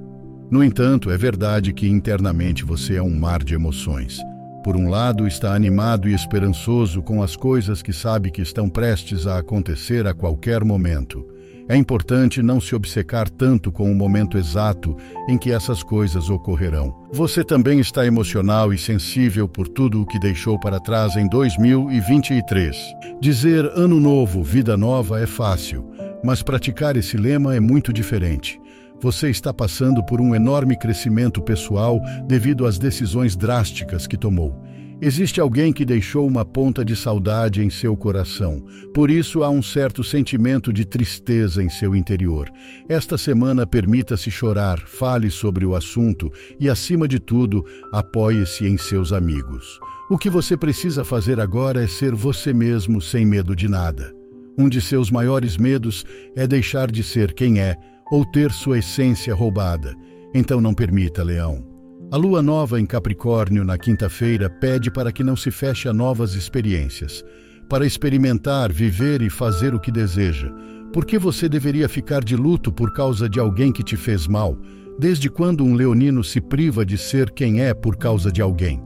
No 0.50 0.64
entanto, 0.64 1.12
é 1.12 1.16
verdade 1.16 1.72
que 1.72 1.88
internamente 1.88 2.64
você 2.64 2.96
é 2.96 3.02
um 3.02 3.16
mar 3.16 3.44
de 3.44 3.54
emoções. 3.54 4.20
Por 4.64 4.76
um 4.76 4.90
lado, 4.90 5.28
está 5.28 5.54
animado 5.54 6.08
e 6.08 6.12
esperançoso 6.12 7.02
com 7.02 7.22
as 7.22 7.36
coisas 7.36 7.82
que 7.82 7.92
sabe 7.92 8.32
que 8.32 8.42
estão 8.42 8.68
prestes 8.68 9.28
a 9.28 9.38
acontecer 9.38 10.08
a 10.08 10.12
qualquer 10.12 10.64
momento. 10.64 11.24
É 11.68 11.76
importante 11.76 12.42
não 12.42 12.60
se 12.60 12.74
obcecar 12.74 13.30
tanto 13.30 13.70
com 13.70 13.92
o 13.92 13.94
momento 13.94 14.36
exato 14.36 14.96
em 15.28 15.38
que 15.38 15.52
essas 15.52 15.84
coisas 15.84 16.28
ocorrerão. 16.28 17.06
Você 17.12 17.44
também 17.44 17.78
está 17.78 18.04
emocional 18.04 18.74
e 18.74 18.78
sensível 18.78 19.46
por 19.46 19.68
tudo 19.68 20.02
o 20.02 20.06
que 20.06 20.18
deixou 20.18 20.58
para 20.58 20.80
trás 20.80 21.14
em 21.14 21.28
2023. 21.28 22.76
Dizer 23.20 23.66
ano 23.66 24.00
novo, 24.00 24.42
vida 24.42 24.76
nova 24.76 25.20
é 25.20 25.28
fácil, 25.28 25.88
mas 26.24 26.42
praticar 26.42 26.96
esse 26.96 27.16
lema 27.16 27.54
é 27.54 27.60
muito 27.60 27.92
diferente. 27.92 28.60
Você 29.02 29.30
está 29.30 29.52
passando 29.52 30.04
por 30.04 30.20
um 30.20 30.34
enorme 30.34 30.76
crescimento 30.76 31.40
pessoal 31.40 31.98
devido 32.26 32.66
às 32.66 32.78
decisões 32.78 33.34
drásticas 33.34 34.06
que 34.06 34.16
tomou. 34.16 34.54
Existe 35.00 35.40
alguém 35.40 35.72
que 35.72 35.86
deixou 35.86 36.26
uma 36.26 36.44
ponta 36.44 36.84
de 36.84 36.94
saudade 36.94 37.64
em 37.64 37.70
seu 37.70 37.96
coração, 37.96 38.62
por 38.92 39.10
isso 39.10 39.42
há 39.42 39.48
um 39.48 39.62
certo 39.62 40.04
sentimento 40.04 40.70
de 40.70 40.84
tristeza 40.84 41.62
em 41.62 41.70
seu 41.70 41.96
interior. 41.96 42.50
Esta 42.86 43.16
semana, 43.16 43.66
permita-se 43.66 44.30
chorar, 44.30 44.78
fale 44.80 45.30
sobre 45.30 45.64
o 45.64 45.74
assunto 45.74 46.30
e, 46.58 46.68
acima 46.68 47.08
de 47.08 47.18
tudo, 47.18 47.64
apoie-se 47.90 48.66
em 48.66 48.76
seus 48.76 49.10
amigos. 49.14 49.80
O 50.10 50.18
que 50.18 50.28
você 50.28 50.54
precisa 50.54 51.02
fazer 51.02 51.40
agora 51.40 51.82
é 51.82 51.86
ser 51.86 52.14
você 52.14 52.52
mesmo 52.52 53.00
sem 53.00 53.24
medo 53.24 53.56
de 53.56 53.66
nada. 53.66 54.14
Um 54.58 54.68
de 54.68 54.82
seus 54.82 55.10
maiores 55.10 55.56
medos 55.56 56.04
é 56.36 56.46
deixar 56.46 56.90
de 56.90 57.02
ser 57.02 57.32
quem 57.32 57.58
é 57.58 57.78
ou 58.10 58.24
ter 58.24 58.50
sua 58.52 58.78
essência 58.78 59.34
roubada. 59.34 59.94
Então 60.34 60.60
não 60.60 60.74
permita, 60.74 61.22
Leão. 61.22 61.64
A 62.12 62.16
lua 62.16 62.42
nova 62.42 62.80
em 62.80 62.86
Capricórnio 62.86 63.64
na 63.64 63.78
quinta-feira 63.78 64.50
pede 64.50 64.90
para 64.90 65.12
que 65.12 65.22
não 65.22 65.36
se 65.36 65.50
feche 65.50 65.88
a 65.88 65.92
novas 65.92 66.34
experiências, 66.34 67.24
para 67.68 67.86
experimentar, 67.86 68.72
viver 68.72 69.22
e 69.22 69.30
fazer 69.30 69.74
o 69.74 69.80
que 69.80 69.92
deseja. 69.92 70.50
Por 70.92 71.04
que 71.04 71.18
você 71.18 71.48
deveria 71.48 71.88
ficar 71.88 72.24
de 72.24 72.34
luto 72.34 72.72
por 72.72 72.92
causa 72.92 73.28
de 73.28 73.38
alguém 73.38 73.70
que 73.70 73.84
te 73.84 73.96
fez 73.96 74.26
mal? 74.26 74.58
Desde 74.98 75.30
quando 75.30 75.64
um 75.64 75.74
leonino 75.74 76.24
se 76.24 76.40
priva 76.40 76.84
de 76.84 76.98
ser 76.98 77.30
quem 77.30 77.62
é 77.62 77.72
por 77.72 77.96
causa 77.96 78.32
de 78.32 78.42
alguém? 78.42 78.82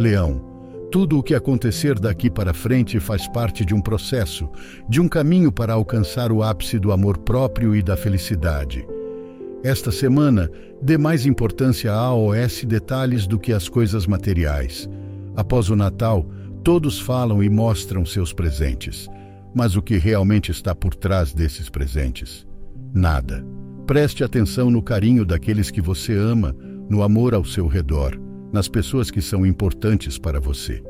Leão, 0.00 0.51
tudo 0.92 1.18
o 1.18 1.22
que 1.22 1.34
acontecer 1.34 1.98
daqui 1.98 2.28
para 2.28 2.52
frente 2.52 3.00
faz 3.00 3.26
parte 3.26 3.64
de 3.64 3.74
um 3.74 3.80
processo, 3.80 4.46
de 4.86 5.00
um 5.00 5.08
caminho 5.08 5.50
para 5.50 5.72
alcançar 5.72 6.30
o 6.30 6.42
ápice 6.42 6.78
do 6.78 6.92
amor 6.92 7.16
próprio 7.16 7.74
e 7.74 7.82
da 7.82 7.96
felicidade. 7.96 8.86
Esta 9.64 9.90
semana, 9.90 10.50
dê 10.82 10.98
mais 10.98 11.24
importância 11.24 11.90
a 11.90 11.96
AOS 11.96 12.64
detalhes 12.64 13.26
do 13.26 13.38
que 13.38 13.54
às 13.54 13.70
coisas 13.70 14.06
materiais. 14.06 14.86
Após 15.34 15.70
o 15.70 15.76
Natal, 15.76 16.26
todos 16.62 17.00
falam 17.00 17.42
e 17.42 17.48
mostram 17.48 18.04
seus 18.04 18.34
presentes. 18.34 19.08
Mas 19.54 19.76
o 19.76 19.80
que 19.80 19.96
realmente 19.96 20.50
está 20.50 20.74
por 20.74 20.94
trás 20.94 21.32
desses 21.32 21.70
presentes? 21.70 22.46
Nada. 22.92 23.42
Preste 23.86 24.22
atenção 24.22 24.70
no 24.70 24.82
carinho 24.82 25.24
daqueles 25.24 25.70
que 25.70 25.80
você 25.80 26.12
ama, 26.12 26.54
no 26.90 27.02
amor 27.02 27.32
ao 27.32 27.46
seu 27.46 27.66
redor, 27.66 28.20
nas 28.52 28.68
pessoas 28.68 29.10
que 29.10 29.22
são 29.22 29.46
importantes 29.46 30.18
para 30.18 30.40
você. 30.40 30.82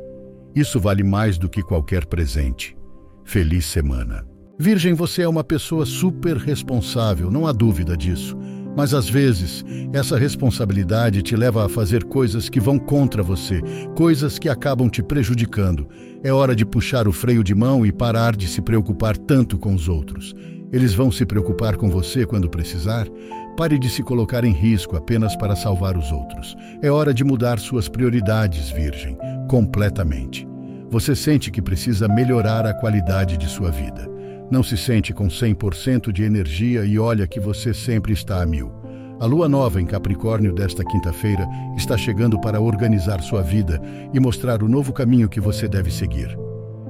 Isso 0.54 0.81
vale 0.81 1.02
mais 1.02 1.38
do 1.38 1.49
que 1.49 1.62
qualquer 1.62 2.07
presente. 2.07 2.76
Feliz 3.25 3.64
semana. 3.64 4.26
Virgem, 4.59 4.95
você 4.95 5.23
é 5.23 5.28
uma 5.28 5.42
pessoa 5.42 5.87
super 5.87 6.37
responsável, 6.37 7.31
não 7.31 7.47
há 7.47 7.52
dúvida 7.52 7.97
disso. 7.97 8.37
Mas 8.76 8.95
às 8.95 9.09
vezes, 9.09 9.64
essa 9.92 10.16
responsabilidade 10.16 11.23
te 11.23 11.37
leva 11.37 11.66
a 11.66 11.69
fazer 11.69 12.04
coisas 12.04 12.49
que 12.49 12.61
vão 12.61 12.78
contra 12.78 13.23
você, 13.23 13.61
coisas 13.95 14.38
que 14.38 14.49
acabam 14.49 14.88
te 14.88 15.02
prejudicando. 15.02 15.87
É 16.23 16.33
hora 16.33 16.57
de 16.57 16.64
puxar 16.64 17.07
o 17.07 17.12
freio 17.12 17.45
de 17.45 17.54
mão 17.54 17.85
e 17.85 17.92
parar 17.92 18.35
de 18.35 18.49
se 18.49 18.62
preocupar 18.62 19.16
tanto 19.16 19.59
com 19.59 19.75
os 19.75 19.88
outros. 19.88 20.35
Eles 20.73 20.95
vão 20.95 21.12
se 21.12 21.26
preocupar 21.26 21.76
com 21.76 21.90
você 21.90 22.25
quando 22.25 22.49
precisar. 22.49 23.07
Pare 23.57 23.79
de 23.79 23.91
se 23.91 24.03
colocar 24.03 24.45
em 24.45 24.53
risco 24.53 24.97
apenas 24.97 25.37
para 25.37 25.55
salvar 25.55 25.97
os 25.97 26.11
outros. 26.11 26.57
É 26.81 26.91
hora 26.91 27.13
de 27.13 27.23
mudar 27.23 27.59
suas 27.59 27.87
prioridades, 27.87 28.71
Virgem, 28.71 29.17
completamente. 29.49 30.49
Você 30.89 31.15
sente 31.15 31.51
que 31.51 31.61
precisa 31.61 32.09
melhorar 32.09 32.67
a 32.67 32.73
qualidade 32.73 33.37
de 33.37 33.47
sua 33.47 33.71
vida. 33.71 34.11
Não 34.51 34.63
se 34.63 34.77
sente 34.77 35.13
com 35.13 35.29
100% 35.29 36.11
de 36.11 36.25
energia 36.25 36.85
e 36.85 36.99
olha 36.99 37.27
que 37.27 37.41
você 37.41 37.75
sempre 37.75 38.13
está 38.13 38.43
a 38.43 38.47
mil. 38.47 38.73
A 39.21 39.27
lua 39.27 39.49
nova 39.49 39.81
em 39.81 39.87
Capricórnio 39.87 40.53
desta 40.53 40.83
quinta-feira 40.85 41.47
está 41.77 41.97
chegando 41.97 42.41
para 42.41 42.61
organizar 42.61 43.21
sua 43.21 43.43
vida 43.43 43.81
e 44.13 44.19
mostrar 44.19 44.63
o 44.63 44.69
novo 44.69 44.93
caminho 44.93 45.29
que 45.29 45.41
você 45.41 45.69
deve 45.69 45.91
seguir. 45.91 46.37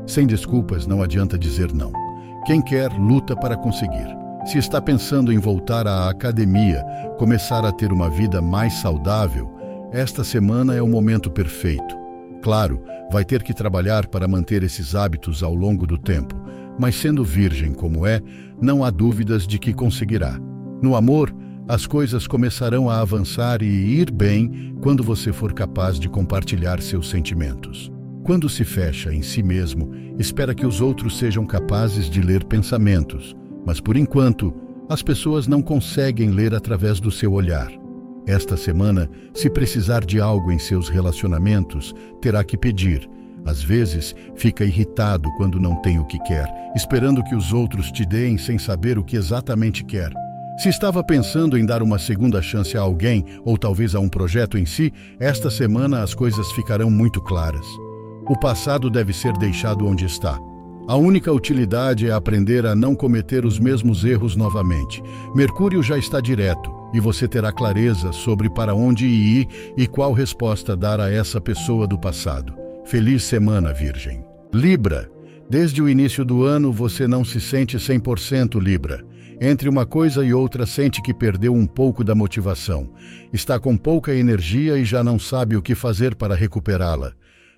Sem 0.07 0.26
desculpas, 0.26 0.87
não 0.87 1.02
adianta 1.02 1.38
dizer 1.38 1.73
não. 1.75 1.92
Quem 2.47 2.62
quer, 2.62 2.90
luta 2.92 3.37
para 3.37 3.57
conseguir. 3.57 4.21
Se 4.44 4.58
está 4.58 4.82
pensando 4.82 5.32
em 5.32 5.38
voltar 5.38 5.87
à 5.87 6.11
academia, 6.11 6.84
começar 7.16 7.64
a 7.64 7.70
ter 7.70 7.92
uma 7.92 8.11
vida 8.11 8.42
mais 8.42 8.75
saudável, 8.75 9.49
esta 9.92 10.25
semana 10.25 10.75
é 10.75 10.82
o 10.82 10.88
momento 10.88 11.30
perfeito. 11.30 11.96
Claro, 12.42 12.82
vai 13.11 13.25
ter 13.25 13.44
que 13.44 13.54
trabalhar 13.54 14.08
para 14.08 14.26
manter 14.26 14.64
esses 14.64 14.96
hábitos 14.96 15.44
ao 15.44 15.54
longo 15.54 15.87
do 15.87 15.96
tempo, 15.96 16.34
mas 16.76 16.96
sendo 16.96 17.22
virgem 17.25 17.72
como 17.72 18.04
é, 18.04 18.20
não 18.61 18.82
há 18.82 18.90
dúvidas 18.90 19.46
de 19.46 19.61
que 19.61 19.72
conseguirá. 19.72 20.37
No 20.82 20.96
amor, 20.96 21.32
as 21.68 21.87
coisas 21.87 22.26
começarão 22.26 22.90
a 22.90 23.00
avançar 23.00 23.62
e 23.62 23.66
ir 23.66 24.11
bem 24.11 24.75
quando 24.82 25.04
você 25.04 25.32
for 25.32 25.52
capaz 25.52 26.00
de 26.00 26.08
compartilhar 26.08 26.82
seus 26.82 27.08
sentimentos. 27.08 27.92
Quando 28.25 28.49
se 28.49 28.64
fecha 28.64 29.14
em 29.14 29.22
si 29.22 29.40
mesmo, 29.40 29.92
espera 30.18 30.52
que 30.52 30.66
os 30.66 30.80
outros 30.80 31.16
sejam 31.16 31.46
capazes 31.46 32.11
de 32.11 32.20
ler 32.20 32.44
pensamentos, 32.44 33.37
mas 33.64 33.81
por 33.81 33.97
enquanto, 33.97 34.52
as 34.88 35.02
pessoas 35.02 35.47
não 35.47 35.62
conseguem 35.62 36.31
ler 36.31 36.54
através 36.54 37.00
do 37.00 37.11
seu 37.11 37.33
olhar. 37.33 37.71
Esta 38.26 38.57
semana, 38.57 39.09
se 39.35 39.50
precisar 39.50 40.04
de 40.04 40.21
algo 40.21 40.52
em 40.52 40.59
seus 40.59 40.88
relacionamentos, 40.88 41.95
terá 42.21 42.45
que 42.45 42.57
pedir, 42.57 43.09
às 43.45 43.62
vezes, 43.62 44.14
fica 44.37 44.64
irritado 44.64 45.28
quando 45.37 45.59
não 45.59 45.75
tem 45.83 45.99
o 45.99 46.04
que 46.04 46.19
quer, 46.21 46.47
esperando 46.76 47.25
que 47.25 47.35
os 47.35 47.52
outros 47.52 47.90
te 47.90 48.07
deem 48.07 48.38
sem 48.38 48.59
saber 48.59 48.99
o 48.99 49.04
que 49.04 49.16
exatamente 49.16 49.85
quer. 49.85 50.12
Se 50.59 50.69
estava 50.69 51.02
pensando 51.02 51.59
em 51.59 51.66
dar 51.66 51.83
uma 51.83 51.99
segunda 51.99 52.40
chance 52.40 52.76
a 52.76 52.81
alguém, 52.81 53.25
ou 53.45 53.59
talvez 53.59 53.95
a 53.95 54.00
um 54.00 54.09
projeto 54.09 54.57
em 54.57 54.66
si, 54.66 54.92
esta 55.19 55.50
semana 55.50 56.02
as 56.02 56.14
coisas 56.14 56.52
ficarão 56.52 56.90
muito 56.90 57.21
claras. 57.21 57.66
O 58.28 58.38
passado 58.38 58.88
deve 58.88 59.12
ser 59.12 59.33
deixado 59.38 59.87
onde 59.87 60.04
está. 60.04 60.38
A 60.88 60.96
única 60.96 61.32
utilidade 61.32 62.08
é 62.08 62.12
aprender 62.12 62.66
a 62.66 62.74
não 62.74 62.92
cometer 62.92 63.46
os 63.46 63.56
mesmos 63.58 64.04
erros 64.04 64.34
novamente. 64.34 65.00
Mercúrio 65.32 65.80
já 65.80 65.96
está 65.96 66.20
direto 66.20 66.72
e 66.92 66.98
você 66.98 67.28
terá 67.28 67.52
clareza 67.52 68.10
sobre 68.10 68.50
para 68.50 68.74
onde 68.74 69.06
ir 69.06 69.46
e 69.76 69.86
qual 69.86 70.12
resposta 70.12 70.76
dar 70.76 70.98
a 70.98 71.08
essa 71.08 71.40
pessoa 71.40 71.86
do 71.86 71.96
passado. 71.96 72.52
Feliz 72.84 73.22
semana, 73.22 73.72
Virgem. 73.72 74.24
Libra. 74.52 75.08
Desde 75.48 75.80
o 75.80 75.88
início 75.88 76.24
do 76.24 76.44
ano 76.44 76.72
você 76.72 77.06
não 77.06 77.24
se 77.24 77.40
sente 77.40 77.76
100% 77.76 78.60
Libra. 78.60 79.04
Entre 79.40 79.68
uma 79.68 79.86
coisa 79.86 80.24
e 80.24 80.34
outra, 80.34 80.66
sente 80.66 81.00
que 81.00 81.14
perdeu 81.14 81.54
um 81.54 81.66
pouco 81.66 82.02
da 82.02 82.14
motivação. 82.14 82.92
Está 83.32 83.58
com 83.58 83.76
pouca 83.76 84.14
energia 84.14 84.76
e 84.76 84.84
já 84.84 85.02
não 85.04 85.18
sabe 85.18 85.56
o 85.56 85.62
que 85.62 85.76
fazer 85.76 86.16
para 86.16 86.34
recuperá-la. 86.34 87.12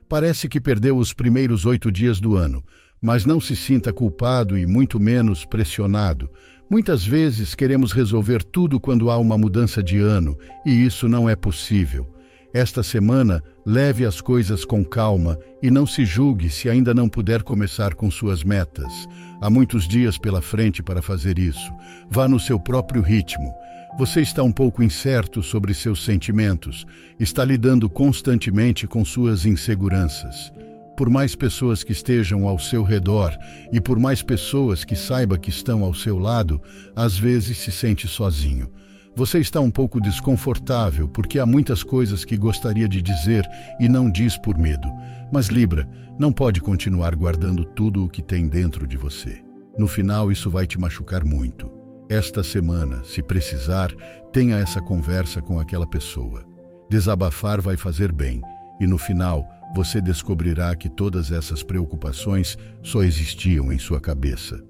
Parece 0.08 0.48
que 0.48 0.60
perdeu 0.60 0.98
os 0.98 1.12
primeiros 1.12 1.64
oito 1.64 1.90
dias 1.90 2.20
do 2.20 2.36
ano, 2.36 2.62
mas 3.04 3.26
não 3.26 3.38
se 3.38 3.54
sinta 3.54 3.92
culpado 3.92 4.56
e 4.56 4.66
muito 4.66 4.98
menos 4.98 5.44
pressionado. 5.44 6.30
Muitas 6.70 7.04
vezes 7.04 7.54
queremos 7.54 7.92
resolver 7.92 8.42
tudo 8.42 8.80
quando 8.80 9.10
há 9.10 9.18
uma 9.18 9.36
mudança 9.36 9.82
de 9.82 9.98
ano, 9.98 10.38
e 10.64 10.70
isso 10.70 11.06
não 11.06 11.28
é 11.28 11.36
possível. 11.36 12.10
Esta 12.54 12.82
semana, 12.82 13.42
leve 13.66 14.06
as 14.06 14.22
coisas 14.22 14.64
com 14.64 14.82
calma 14.82 15.38
e 15.62 15.70
não 15.70 15.86
se 15.86 16.06
julgue 16.06 16.48
se 16.48 16.70
ainda 16.70 16.94
não 16.94 17.06
puder 17.06 17.42
começar 17.42 17.92
com 17.92 18.10
suas 18.10 18.42
metas. 18.42 19.06
Há 19.38 19.50
muitos 19.50 19.86
dias 19.86 20.16
pela 20.16 20.40
frente 20.40 20.82
para 20.82 21.02
fazer 21.02 21.38
isso. 21.38 21.70
Vá 22.08 22.26
no 22.26 22.40
seu 22.40 22.58
próprio 22.58 23.02
ritmo. 23.02 23.52
Você 23.98 24.22
está 24.22 24.42
um 24.42 24.52
pouco 24.52 24.82
incerto 24.82 25.42
sobre 25.42 25.74
seus 25.74 26.02
sentimentos, 26.02 26.86
está 27.20 27.44
lidando 27.44 27.90
constantemente 27.90 28.86
com 28.86 29.04
suas 29.04 29.44
inseguranças. 29.44 30.50
Por 30.96 31.10
mais 31.10 31.34
pessoas 31.34 31.82
que 31.82 31.92
estejam 31.92 32.46
ao 32.46 32.58
seu 32.58 32.82
redor 32.82 33.36
e 33.72 33.80
por 33.80 33.98
mais 33.98 34.22
pessoas 34.22 34.84
que 34.84 34.94
saiba 34.94 35.36
que 35.36 35.50
estão 35.50 35.82
ao 35.82 35.92
seu 35.92 36.18
lado, 36.18 36.60
às 36.94 37.18
vezes 37.18 37.58
se 37.58 37.72
sente 37.72 38.06
sozinho. 38.06 38.70
Você 39.16 39.38
está 39.38 39.60
um 39.60 39.70
pouco 39.70 40.00
desconfortável 40.00 41.08
porque 41.08 41.38
há 41.38 41.46
muitas 41.46 41.82
coisas 41.82 42.24
que 42.24 42.36
gostaria 42.36 42.88
de 42.88 43.00
dizer 43.00 43.44
e 43.80 43.88
não 43.88 44.10
diz 44.10 44.36
por 44.36 44.58
medo. 44.58 44.88
Mas 45.32 45.46
Libra 45.46 45.88
não 46.18 46.32
pode 46.32 46.60
continuar 46.60 47.14
guardando 47.14 47.64
tudo 47.64 48.04
o 48.04 48.08
que 48.08 48.22
tem 48.22 48.48
dentro 48.48 48.86
de 48.86 48.96
você. 48.96 49.42
No 49.76 49.88
final, 49.88 50.30
isso 50.30 50.48
vai 50.48 50.66
te 50.66 50.78
machucar 50.78 51.24
muito. 51.24 51.70
Esta 52.08 52.42
semana, 52.42 53.02
se 53.02 53.22
precisar, 53.22 53.90
tenha 54.32 54.56
essa 54.58 54.80
conversa 54.80 55.40
com 55.42 55.58
aquela 55.58 55.86
pessoa. 55.86 56.44
Desabafar 56.88 57.60
vai 57.60 57.76
fazer 57.76 58.12
bem 58.12 58.40
e 58.80 58.86
no 58.86 58.98
final 58.98 59.48
você 59.74 60.00
descobrirá 60.00 60.74
que 60.76 60.88
todas 60.88 61.32
essas 61.32 61.62
preocupações 61.62 62.56
só 62.82 63.02
existiam 63.02 63.72
em 63.72 63.78
sua 63.78 64.00
cabeça. 64.00 64.62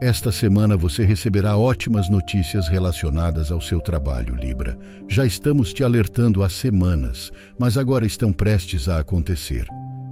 Esta 0.00 0.32
semana 0.32 0.76
você 0.76 1.04
receberá 1.04 1.56
ótimas 1.56 2.08
notícias 2.08 2.68
relacionadas 2.68 3.52
ao 3.52 3.60
seu 3.60 3.80
trabalho, 3.80 4.34
Libra. 4.34 4.76
Já 5.08 5.24
estamos 5.24 5.72
te 5.72 5.84
alertando 5.84 6.42
há 6.42 6.48
semanas, 6.48 7.30
mas 7.58 7.78
agora 7.78 8.04
estão 8.04 8.32
prestes 8.32 8.88
a 8.88 8.98
acontecer. 8.98 9.66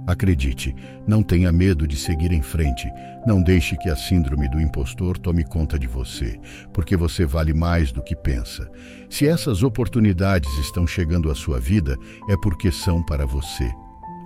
Acredite, 0.07 0.75
não 1.07 1.21
tenha 1.21 1.51
medo 1.51 1.87
de 1.87 1.95
seguir 1.95 2.31
em 2.31 2.41
frente. 2.41 2.89
Não 3.25 3.41
deixe 3.41 3.77
que 3.77 3.89
a 3.89 3.95
síndrome 3.95 4.49
do 4.49 4.59
impostor 4.59 5.17
tome 5.17 5.43
conta 5.43 5.77
de 5.77 5.87
você, 5.87 6.39
porque 6.73 6.97
você 6.97 7.25
vale 7.25 7.53
mais 7.53 7.91
do 7.91 8.01
que 8.01 8.15
pensa. 8.15 8.69
Se 9.09 9.27
essas 9.27 9.61
oportunidades 9.61 10.51
estão 10.57 10.87
chegando 10.87 11.29
à 11.29 11.35
sua 11.35 11.59
vida, 11.59 11.95
é 12.29 12.35
porque 12.41 12.71
são 12.71 13.03
para 13.05 13.25
você. 13.25 13.69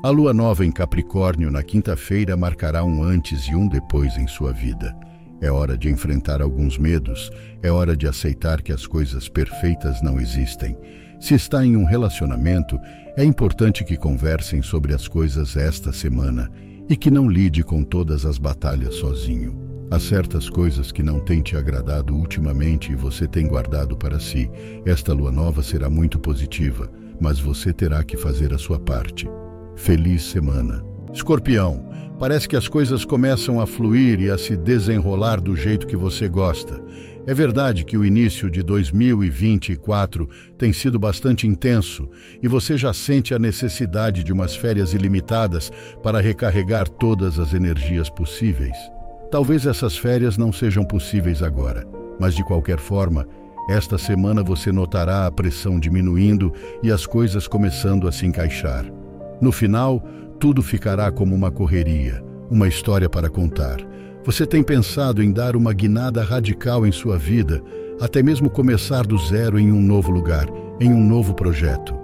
A 0.05 0.11
lua 0.11 0.35
nova 0.35 0.63
em 0.63 0.71
Capricórnio 0.71 1.49
na 1.49 1.63
quinta-feira 1.63 2.37
marcará 2.37 2.83
um 2.83 3.01
antes 3.01 3.47
e 3.47 3.55
um 3.55 3.67
depois 3.67 4.15
em 4.17 4.27
sua 4.27 4.53
vida. 4.53 4.95
É 5.41 5.49
hora 5.49 5.75
de 5.75 5.89
enfrentar 5.89 6.43
alguns 6.43 6.77
medos, 6.77 7.31
é 7.63 7.71
hora 7.71 7.97
de 7.97 8.07
aceitar 8.07 8.61
que 8.61 8.71
as 8.71 8.85
coisas 8.85 9.27
perfeitas 9.27 10.03
não 10.03 10.19
existem. 10.19 10.77
Se 11.19 11.33
está 11.33 11.65
em 11.65 11.75
um 11.75 11.85
relacionamento, 11.85 12.79
é 13.17 13.23
importante 13.23 13.83
que 13.83 13.97
conversem 13.97 14.61
sobre 14.61 14.93
as 14.93 15.07
coisas 15.07 15.57
esta 15.57 15.91
semana 15.91 16.51
e 16.87 16.95
que 16.95 17.09
não 17.09 17.27
lide 17.27 17.63
com 17.63 17.83
todas 17.83 18.27
as 18.27 18.37
batalhas 18.37 18.93
sozinho. 18.93 19.59
Há 19.89 19.99
certas 19.99 20.51
coisas 20.51 20.91
que 20.91 21.01
não 21.01 21.19
têm 21.19 21.41
te 21.41 21.57
agradado 21.57 22.15
ultimamente 22.15 22.91
e 22.91 22.95
você 22.95 23.27
tem 23.27 23.47
guardado 23.47 23.97
para 23.97 24.19
si. 24.19 24.51
Esta 24.85 25.13
lua 25.13 25.31
nova 25.31 25.63
será 25.63 25.89
muito 25.89 26.19
positiva, 26.19 26.91
mas 27.19 27.39
você 27.39 27.73
terá 27.73 28.03
que 28.03 28.15
fazer 28.15 28.53
a 28.53 28.59
sua 28.59 28.79
parte. 28.79 29.27
Feliz 29.75 30.23
semana. 30.23 30.83
Escorpião, 31.13 31.89
parece 32.17 32.47
que 32.47 32.55
as 32.55 32.67
coisas 32.67 33.05
começam 33.05 33.59
a 33.59 33.67
fluir 33.67 34.19
e 34.21 34.31
a 34.31 34.37
se 34.37 34.55
desenrolar 34.55 35.39
do 35.39 35.55
jeito 35.55 35.85
que 35.85 35.97
você 35.97 36.27
gosta. 36.27 36.81
É 37.27 37.33
verdade 37.33 37.83
que 37.83 37.97
o 37.97 38.05
início 38.05 38.49
de 38.49 38.61
2024 38.61 40.29
tem 40.57 40.71
sido 40.71 40.99
bastante 40.99 41.47
intenso 41.47 42.07
e 42.41 42.47
você 42.47 42.77
já 42.77 42.93
sente 42.93 43.33
a 43.33 43.39
necessidade 43.39 44.23
de 44.23 44.31
umas 44.31 44.55
férias 44.55 44.93
ilimitadas 44.93 45.71
para 46.03 46.21
recarregar 46.21 46.87
todas 46.87 47.39
as 47.39 47.53
energias 47.53 48.09
possíveis. 48.09 48.77
Talvez 49.31 49.65
essas 49.65 49.97
férias 49.97 50.37
não 50.37 50.53
sejam 50.53 50.85
possíveis 50.85 51.41
agora, 51.41 51.85
mas 52.19 52.35
de 52.35 52.45
qualquer 52.45 52.79
forma, 52.79 53.27
esta 53.67 53.97
semana 53.97 54.43
você 54.43 54.71
notará 54.71 55.25
a 55.25 55.31
pressão 55.31 55.79
diminuindo 55.79 56.53
e 56.83 56.91
as 56.91 57.05
coisas 57.05 57.47
começando 57.47 58.07
a 58.07 58.11
se 58.11 58.25
encaixar. 58.25 58.85
No 59.41 59.51
final, 59.51 60.03
tudo 60.39 60.61
ficará 60.61 61.11
como 61.11 61.35
uma 61.35 61.51
correria, 61.51 62.23
uma 62.49 62.67
história 62.67 63.09
para 63.09 63.29
contar. 63.29 63.77
Você 64.23 64.45
tem 64.45 64.63
pensado 64.63 65.21
em 65.21 65.31
dar 65.31 65.55
uma 65.55 65.73
guinada 65.73 66.23
radical 66.23 66.85
em 66.85 66.91
sua 66.91 67.17
vida, 67.17 67.61
até 68.01 68.23
mesmo 68.23 68.49
começar 68.49 69.05
do 69.05 69.17
zero 69.17 69.59
em 69.59 69.71
um 69.71 69.81
novo 69.81 70.11
lugar, 70.11 70.47
em 70.79 70.91
um 70.91 71.05
novo 71.05 71.33
projeto. 71.33 71.95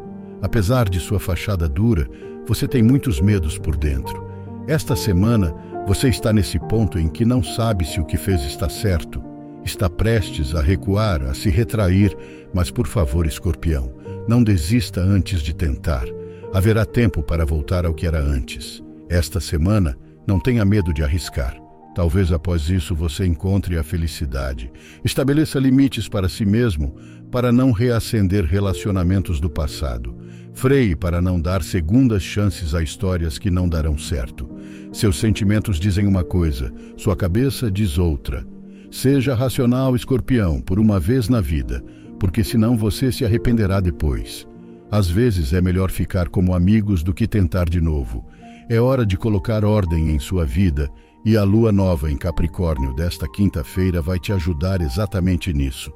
Apesar 0.41 0.89
de 0.89 1.00
sua 1.00 1.19
fachada 1.19 1.67
dura, 1.67 2.07
você 2.47 2.67
tem 2.67 2.83
muitos 2.83 3.19
medos 3.19 3.57
por 3.57 3.75
dentro. 3.75 4.25
Esta 4.67 4.95
semana, 4.95 5.53
você 5.88 6.09
está 6.09 6.31
nesse 6.31 6.59
ponto 6.59 7.00
em 7.00 7.09
que 7.09 7.25
não 7.25 7.41
sabe 7.41 7.85
se 7.85 8.00
o 8.00 8.05
que 8.05 8.17
fez 8.17 8.41
está 8.43 8.69
certo. 8.69 9.21
Está 9.63 9.89
prestes 9.89 10.55
a 10.55 10.61
recuar, 10.61 11.23
a 11.23 11.33
se 11.33 11.50
retrair, 11.50 12.15
mas 12.53 12.71
por 12.71 12.88
favor, 12.88 13.25
escorpião, 13.25 13.91
não 14.27 14.43
desista 14.43 15.01
antes 15.01 15.41
de 15.41 15.53
tentar. 15.53 16.05
Haverá 16.53 16.86
tempo 16.86 17.24
para 17.24 17.46
voltar 17.46 17.86
ao 17.86 17.93
que 17.93 18.05
era 18.05 18.20
antes. 18.22 18.84
Esta 19.10 19.39
semana, 19.39 19.98
não 20.27 20.38
tenha 20.38 20.65
medo 20.65 20.93
de 20.93 21.01
arriscar. 21.01 21.58
Talvez 21.96 22.29
após 22.31 22.70
isso 22.70 22.93
você 22.93 23.25
encontre 23.25 23.77
a 23.77 23.84
felicidade. 23.84 24.70
Estabeleça 25.03 25.60
limites 25.60 26.10
para 26.10 26.27
si 26.27 26.46
mesmo 26.46 26.93
para 27.31 27.53
não 27.53 27.72
reacender 27.72 28.43
relacionamentos 28.43 29.39
do 29.39 29.50
passado. 29.50 30.17
Freie 30.53 30.93
para 30.93 31.22
não 31.22 31.39
dar 31.39 31.63
segundas 31.63 32.22
chances 32.22 32.75
a 32.75 32.84
histórias 32.84 33.38
que 33.38 33.50
não 33.50 33.70
darão 33.70 33.98
certo. 33.98 34.50
Seus 34.91 35.17
sentimentos 35.20 35.79
dizem 35.79 36.05
uma 36.05 36.24
coisa, 36.24 36.74
sua 36.98 37.15
cabeça 37.15 37.72
diz 37.72 37.98
outra. 37.98 38.46
Seja 38.91 39.34
racional, 39.34 39.96
escorpião, 39.96 40.60
por 40.60 40.79
uma 40.79 41.00
vez 41.00 41.29
na 41.29 41.39
vida, 41.39 41.81
porque 42.20 42.43
senão 42.43 42.75
você 42.75 43.10
se 43.10 43.24
arrependerá 43.24 43.79
depois. 43.79 44.46
Às 44.91 45.10
vezes 45.10 45.53
é 45.53 45.62
melhor 45.62 45.89
ficar 45.89 46.27
como 46.27 46.53
amigos 46.53 47.01
do 47.01 47.13
que 47.13 47.25
tentar 47.25 47.69
de 47.69 47.79
novo. 47.79 48.25
É 48.67 48.77
hora 48.77 49.05
de 49.05 49.15
colocar 49.15 49.63
ordem 49.63 50.12
em 50.12 50.19
sua 50.19 50.45
vida 50.45 50.91
e 51.24 51.38
a 51.38 51.43
lua 51.45 51.71
nova 51.71 52.12
em 52.12 52.17
Capricórnio 52.17 52.93
desta 52.93 53.25
quinta-feira 53.25 54.01
vai 54.01 54.19
te 54.19 54.33
ajudar 54.33 54.81
exatamente 54.81 55.53
nisso. 55.53 55.93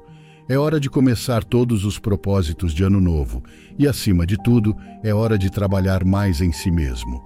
É 0.48 0.56
hora 0.56 0.80
de 0.80 0.88
começar 0.88 1.44
todos 1.44 1.84
os 1.84 1.98
propósitos 1.98 2.72
de 2.72 2.84
ano 2.84 2.98
novo 3.00 3.42
e, 3.78 3.86
acima 3.86 4.24
de 4.24 4.42
tudo, 4.42 4.74
é 5.02 5.12
hora 5.12 5.36
de 5.36 5.50
trabalhar 5.50 6.02
mais 6.02 6.40
em 6.40 6.50
si 6.50 6.70
mesmo. 6.70 7.22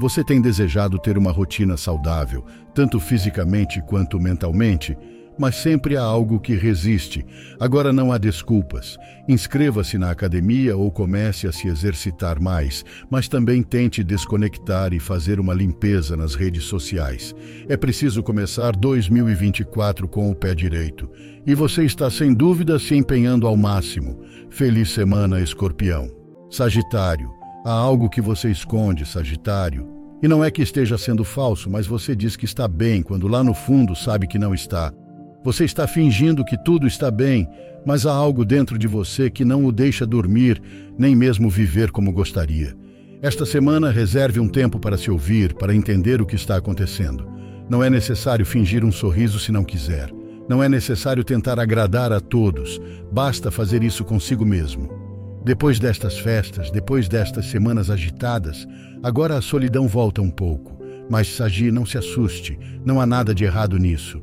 Você 0.00 0.22
tem 0.22 0.42
desejado 0.42 0.98
ter 0.98 1.16
uma 1.16 1.32
rotina 1.32 1.76
saudável, 1.76 2.44
tanto 2.74 3.00
fisicamente 3.00 3.80
quanto 3.80 4.20
mentalmente, 4.20 4.96
mas 5.38 5.56
sempre 5.56 5.96
há 5.96 6.02
algo 6.02 6.40
que 6.40 6.54
resiste. 6.54 7.24
Agora 7.60 7.92
não 7.92 8.12
há 8.12 8.18
desculpas. 8.18 8.98
Inscreva-se 9.28 9.96
na 9.96 10.10
academia 10.10 10.76
ou 10.76 10.90
comece 10.90 11.46
a 11.46 11.52
se 11.52 11.68
exercitar 11.68 12.40
mais, 12.40 12.84
mas 13.10 13.28
também 13.28 13.62
tente 13.62 14.02
desconectar 14.02 14.92
e 14.92 14.98
fazer 14.98 15.38
uma 15.38 15.54
limpeza 15.54 16.16
nas 16.16 16.34
redes 16.34 16.64
sociais. 16.64 17.34
É 17.68 17.76
preciso 17.76 18.22
começar 18.22 18.72
2024 18.72 20.08
com 20.08 20.30
o 20.30 20.34
pé 20.34 20.54
direito. 20.54 21.08
E 21.46 21.54
você 21.54 21.84
está 21.84 22.10
sem 22.10 22.34
dúvida 22.34 22.78
se 22.78 22.94
empenhando 22.94 23.46
ao 23.46 23.56
máximo. 23.56 24.20
Feliz 24.50 24.90
semana, 24.90 25.40
Escorpião. 25.40 26.10
Sagitário, 26.50 27.30
há 27.64 27.72
algo 27.72 28.08
que 28.08 28.20
você 28.20 28.50
esconde, 28.50 29.06
Sagitário. 29.06 29.86
E 30.22 30.26
não 30.26 30.42
é 30.42 30.50
que 30.50 30.62
esteja 30.62 30.98
sendo 30.98 31.22
falso, 31.22 31.70
mas 31.70 31.86
você 31.86 32.16
diz 32.16 32.34
que 32.34 32.44
está 32.44 32.66
bem 32.66 33.02
quando 33.02 33.28
lá 33.28 33.44
no 33.44 33.54
fundo 33.54 33.94
sabe 33.94 34.26
que 34.26 34.38
não 34.38 34.52
está. 34.52 34.92
Você 35.44 35.64
está 35.64 35.86
fingindo 35.86 36.44
que 36.44 36.56
tudo 36.62 36.86
está 36.86 37.10
bem, 37.10 37.48
mas 37.86 38.04
há 38.04 38.12
algo 38.12 38.44
dentro 38.44 38.76
de 38.76 38.88
você 38.88 39.30
que 39.30 39.44
não 39.44 39.64
o 39.64 39.72
deixa 39.72 40.04
dormir, 40.04 40.60
nem 40.98 41.14
mesmo 41.14 41.48
viver 41.48 41.90
como 41.90 42.12
gostaria. 42.12 42.74
Esta 43.22 43.46
semana, 43.46 43.90
reserve 43.90 44.40
um 44.40 44.48
tempo 44.48 44.78
para 44.78 44.96
se 44.96 45.10
ouvir, 45.10 45.54
para 45.54 45.74
entender 45.74 46.20
o 46.20 46.26
que 46.26 46.36
está 46.36 46.56
acontecendo. 46.56 47.26
Não 47.68 47.82
é 47.82 47.90
necessário 47.90 48.44
fingir 48.44 48.84
um 48.84 48.92
sorriso 48.92 49.38
se 49.38 49.52
não 49.52 49.64
quiser. 49.64 50.10
Não 50.48 50.62
é 50.62 50.68
necessário 50.68 51.22
tentar 51.22 51.58
agradar 51.60 52.12
a 52.12 52.20
todos. 52.20 52.80
Basta 53.12 53.50
fazer 53.50 53.82
isso 53.82 54.04
consigo 54.04 54.44
mesmo. 54.44 54.88
Depois 55.44 55.78
destas 55.78 56.18
festas, 56.18 56.70
depois 56.70 57.08
destas 57.08 57.46
semanas 57.46 57.90
agitadas, 57.90 58.66
agora 59.02 59.36
a 59.36 59.42
solidão 59.42 59.86
volta 59.86 60.20
um 60.20 60.30
pouco. 60.30 60.78
Mas 61.10 61.28
Sagi, 61.28 61.70
não 61.70 61.86
se 61.86 61.96
assuste, 61.96 62.58
não 62.84 63.00
há 63.00 63.06
nada 63.06 63.34
de 63.34 63.44
errado 63.44 63.78
nisso. 63.78 64.22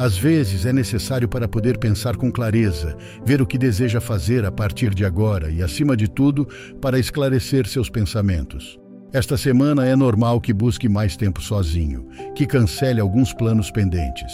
Às 0.00 0.16
vezes 0.16 0.64
é 0.64 0.72
necessário 0.72 1.28
para 1.28 1.46
poder 1.46 1.76
pensar 1.76 2.16
com 2.16 2.32
clareza, 2.32 2.96
ver 3.22 3.42
o 3.42 3.46
que 3.46 3.58
deseja 3.58 4.00
fazer 4.00 4.46
a 4.46 4.50
partir 4.50 4.94
de 4.94 5.04
agora 5.04 5.50
e, 5.50 5.62
acima 5.62 5.94
de 5.94 6.08
tudo, 6.08 6.48
para 6.80 6.98
esclarecer 6.98 7.66
seus 7.66 7.90
pensamentos. 7.90 8.80
Esta 9.12 9.36
semana 9.36 9.86
é 9.86 9.94
normal 9.94 10.40
que 10.40 10.54
busque 10.54 10.88
mais 10.88 11.18
tempo 11.18 11.42
sozinho, 11.42 12.08
que 12.34 12.46
cancele 12.46 12.98
alguns 12.98 13.34
planos 13.34 13.70
pendentes. 13.70 14.32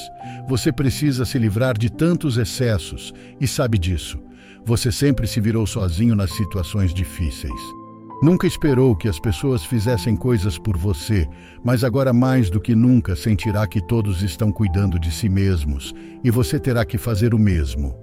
Você 0.49 0.71
precisa 0.71 1.25
se 1.25 1.37
livrar 1.37 1.77
de 1.77 1.91
tantos 1.91 2.39
excessos 2.39 3.13
e 3.41 3.49
sabe 3.49 3.77
disso. 3.77 4.21
Você 4.65 4.93
sempre 4.93 5.27
se 5.27 5.41
virou 5.41 5.67
sozinho 5.67 6.15
nas 6.15 6.31
situações 6.31 6.95
difíceis. 6.95 7.76
Nunca 8.23 8.47
esperou 8.47 8.97
que 8.97 9.09
as 9.09 9.19
pessoas 9.19 9.65
fizessem 9.65 10.17
coisas 10.17 10.57
por 10.57 10.77
você, 10.77 11.29
mas 11.63 11.85
agora 11.85 12.15
mais 12.15 12.49
do 12.49 12.59
que 12.59 12.75
nunca 12.75 13.15
sentirá 13.15 13.67
que 13.67 13.81
todos 13.81 14.23
estão 14.23 14.51
cuidando 14.51 14.99
de 14.99 15.11
si 15.13 15.29
mesmos 15.29 15.93
e 16.25 16.31
você 16.31 16.59
terá 16.59 16.85
que 16.85 16.97
fazer 16.97 17.35
o 17.35 17.39
mesmo. 17.39 17.95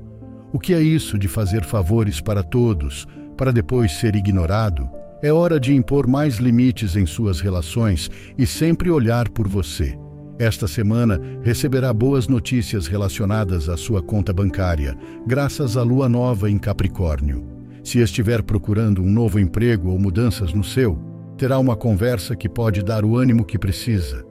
O 0.53 0.59
que 0.59 0.73
é 0.73 0.81
isso 0.81 1.17
de 1.17 1.27
fazer 1.27 1.63
favores 1.63 2.21
para 2.21 2.43
todos, 2.43 3.07
para 3.35 3.51
depois 3.51 3.93
ser 3.93 4.15
ignorado? 4.15 4.87
É 5.23 5.33
hora 5.33 5.59
de 5.59 5.73
impor 5.73 6.05
mais 6.05 6.35
limites 6.35 6.95
em 6.95 7.07
suas 7.07 7.39
relações 7.39 8.11
e 8.37 8.45
sempre 8.45 8.91
olhar 8.91 9.27
por 9.29 9.47
você. 9.47 9.97
Esta 10.37 10.67
semana 10.67 11.19
receberá 11.41 11.91
boas 11.91 12.27
notícias 12.27 12.85
relacionadas 12.85 13.67
à 13.67 13.77
sua 13.77 14.01
conta 14.03 14.31
bancária, 14.31 14.95
graças 15.25 15.75
à 15.75 15.81
lua 15.81 16.07
nova 16.07 16.51
em 16.51 16.59
Capricórnio. 16.59 17.52
Se 17.83 17.99
estiver 17.99 18.41
procurando 18.41 19.01
um 19.01 19.09
novo 19.09 19.37
emprego 19.39 19.89
ou 19.89 19.99
mudanças 19.99 20.53
no 20.53 20.63
seu, 20.63 20.97
terá 21.37 21.59
uma 21.59 21.75
conversa 21.75 22.35
que 22.35 22.47
pode 22.47 22.81
dar 22.81 23.03
o 23.03 23.17
ânimo 23.17 23.43
que 23.43 23.59
precisa. 23.59 24.25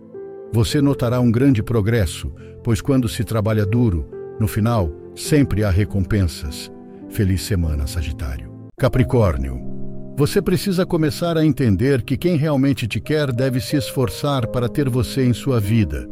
Você 0.52 0.80
notará 0.80 1.20
um 1.20 1.30
grande 1.30 1.62
progresso, 1.62 2.32
pois 2.64 2.80
quando 2.80 3.08
se 3.08 3.24
trabalha 3.24 3.66
duro, 3.66 4.08
no 4.40 4.48
final, 4.48 4.90
sempre 5.14 5.64
há 5.64 5.70
recompensas. 5.70 6.72
Feliz 7.10 7.42
semana, 7.42 7.86
Sagitário. 7.86 8.50
Capricórnio. 8.78 9.60
Você 10.16 10.40
precisa 10.40 10.86
começar 10.86 11.36
a 11.36 11.44
entender 11.44 12.02
que 12.02 12.16
quem 12.16 12.36
realmente 12.36 12.86
te 12.86 13.00
quer 13.00 13.32
deve 13.32 13.60
se 13.60 13.76
esforçar 13.76 14.46
para 14.46 14.68
ter 14.68 14.88
você 14.88 15.24
em 15.24 15.32
sua 15.32 15.60
vida. 15.60 16.08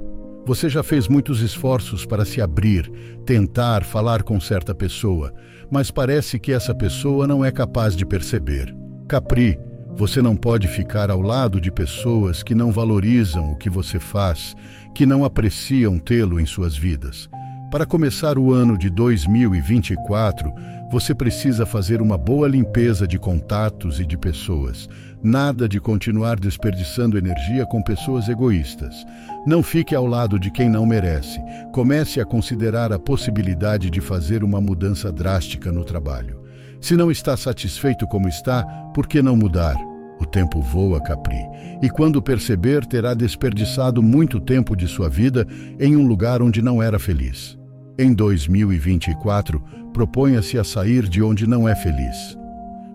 Você 0.47 0.69
já 0.69 0.83
fez 0.83 1.07
muitos 1.07 1.41
esforços 1.41 2.07
para 2.07 2.25
se 2.25 2.41
abrir, 2.41 2.91
tentar 3.25 3.85
falar 3.85 4.23
com 4.23 4.41
certa 4.41 4.75
pessoa, 4.75 5.33
mas 5.71 5.91
parece 5.91 6.39
que 6.39 6.53
essa 6.53 6.75
pessoa 6.75 7.27
não 7.27 7.45
é 7.45 7.53
capaz 7.53 7.95
de 7.95 8.07
perceber. 8.07 8.75
Capri, 9.07 9.59
você 9.97 10.23
não 10.23 10.35
pode 10.35 10.67
ficar 10.67 11.11
ao 11.11 11.21
lado 11.21 11.61
de 11.61 11.71
pessoas 11.71 12.43
que 12.43 12.55
não 12.55 12.73
valorizam 12.73 13.53
o 13.53 13.57
que 13.57 13.69
você 13.69 13.99
faz, 13.99 14.55
que 14.95 15.05
não 15.05 15.25
apreciam 15.25 15.99
tê-lo 15.99 16.41
em 16.41 16.47
suas 16.47 16.77
vidas. 16.77 17.29
Para 17.71 17.87
começar 17.87 18.39
o 18.39 18.53
ano 18.53 18.77
de 18.77 18.91
2024, 18.91 20.53
você 20.91 21.15
precisa 21.15 21.65
fazer 21.65 22.03
uma 22.03 22.19
boa 22.19 22.49
limpeza 22.49 23.07
de 23.07 23.17
contatos 23.17 24.01
e 24.01 24.07
de 24.07 24.17
pessoas. 24.17 24.89
Nada 25.23 25.69
de 25.69 25.79
continuar 25.79 26.41
desperdiçando 26.41 27.19
energia 27.19 27.67
com 27.67 27.83
pessoas 27.83 28.27
egoístas. 28.29 29.05
Não 29.47 29.63
fique 29.63 29.95
ao 29.95 30.07
lado 30.07 30.39
de 30.39 30.51
quem 30.51 30.67
não 30.69 30.87
merece. 30.87 31.39
Comece 31.73 32.21
a 32.21 32.25
considerar 32.25 32.91
a 32.91 32.99
possibilidade 32.99 33.91
de 33.91 34.01
fazer 34.01 34.43
uma 34.43 34.63
mudança 34.63 35.13
drástica 35.13 35.71
no 35.71 35.85
trabalho. 35.85 36.41
Se 36.81 36.97
não 36.97 37.11
está 37.11 37.37
satisfeito 37.37 38.07
como 38.07 38.29
está, 38.29 38.65
por 38.95 39.07
que 39.07 39.21
não 39.21 39.37
mudar? 39.37 39.77
O 40.19 40.25
tempo 40.25 40.63
voa, 40.63 41.03
Capri, 41.03 41.47
e 41.83 41.91
quando 41.91 42.23
perceber, 42.23 42.87
terá 42.87 43.13
desperdiçado 43.13 44.03
muito 44.03 44.41
tempo 44.41 44.75
de 44.75 44.87
sua 44.87 45.11
vida 45.11 45.47
em 45.79 45.97
um 45.97 46.07
lugar 46.07 46.41
onde 46.41 46.63
não 46.63 46.83
era 46.83 46.99
feliz. 46.99 47.59
Em 47.99 48.15
2024, 48.15 49.63
proponha-se 49.93 50.59
a 50.59 50.65
sair 50.65 51.07
de 51.07 51.23
onde 51.23 51.47
não 51.47 51.69
é 51.69 51.75
feliz. 51.75 52.40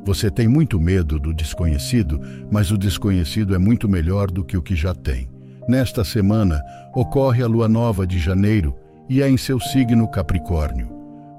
Você 0.06 0.30
tem 0.30 0.48
muito 0.48 0.80
medo 0.80 1.20
do 1.20 1.34
desconhecido, 1.34 2.22
mas 2.52 2.70
o 2.70 2.78
desconhecido 2.78 3.56
é 3.56 3.58
muito 3.58 3.90
melhor 3.90 4.30
do 4.30 4.44
que 4.44 4.56
o 4.56 4.62
que 4.62 4.76
já 4.76 4.94
tem. 4.94 5.28
Nesta 5.68 6.04
semana, 6.04 6.62
ocorre 6.94 7.42
a 7.42 7.48
lua 7.48 7.68
nova 7.68 8.06
de 8.06 8.20
janeiro 8.20 8.76
e 9.10 9.24
é 9.24 9.28
em 9.28 9.36
seu 9.36 9.60
signo 9.60 10.08
Capricórnio. 10.08 10.90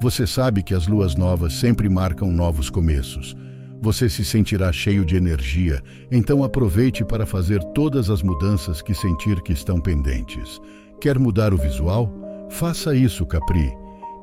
Você 0.02 0.26
sabe 0.26 0.64
que 0.64 0.74
as 0.74 0.88
luas 0.88 1.14
novas 1.14 1.52
sempre 1.52 1.88
marcam 1.88 2.31
novos 2.33 2.68
começos. 2.68 3.37
Você 3.81 4.09
se 4.09 4.24
sentirá 4.24 4.72
cheio 4.72 5.05
de 5.05 5.14
energia, 5.14 5.81
então 6.11 6.42
aproveite 6.42 7.05
para 7.05 7.24
fazer 7.24 7.62
todas 7.72 8.11
as 8.11 8.20
mudanças 8.20 8.83
que 8.83 8.94
sentir 8.94 9.40
que 9.42 9.52
estão 9.52 9.81
pendentes. 9.81 10.61
Quer 11.00 11.20
mudar 11.20 11.55
o 11.55 11.57
visual? 11.57 12.12
Faça 12.50 12.96
isso, 12.96 13.24
Capri. 13.26 13.72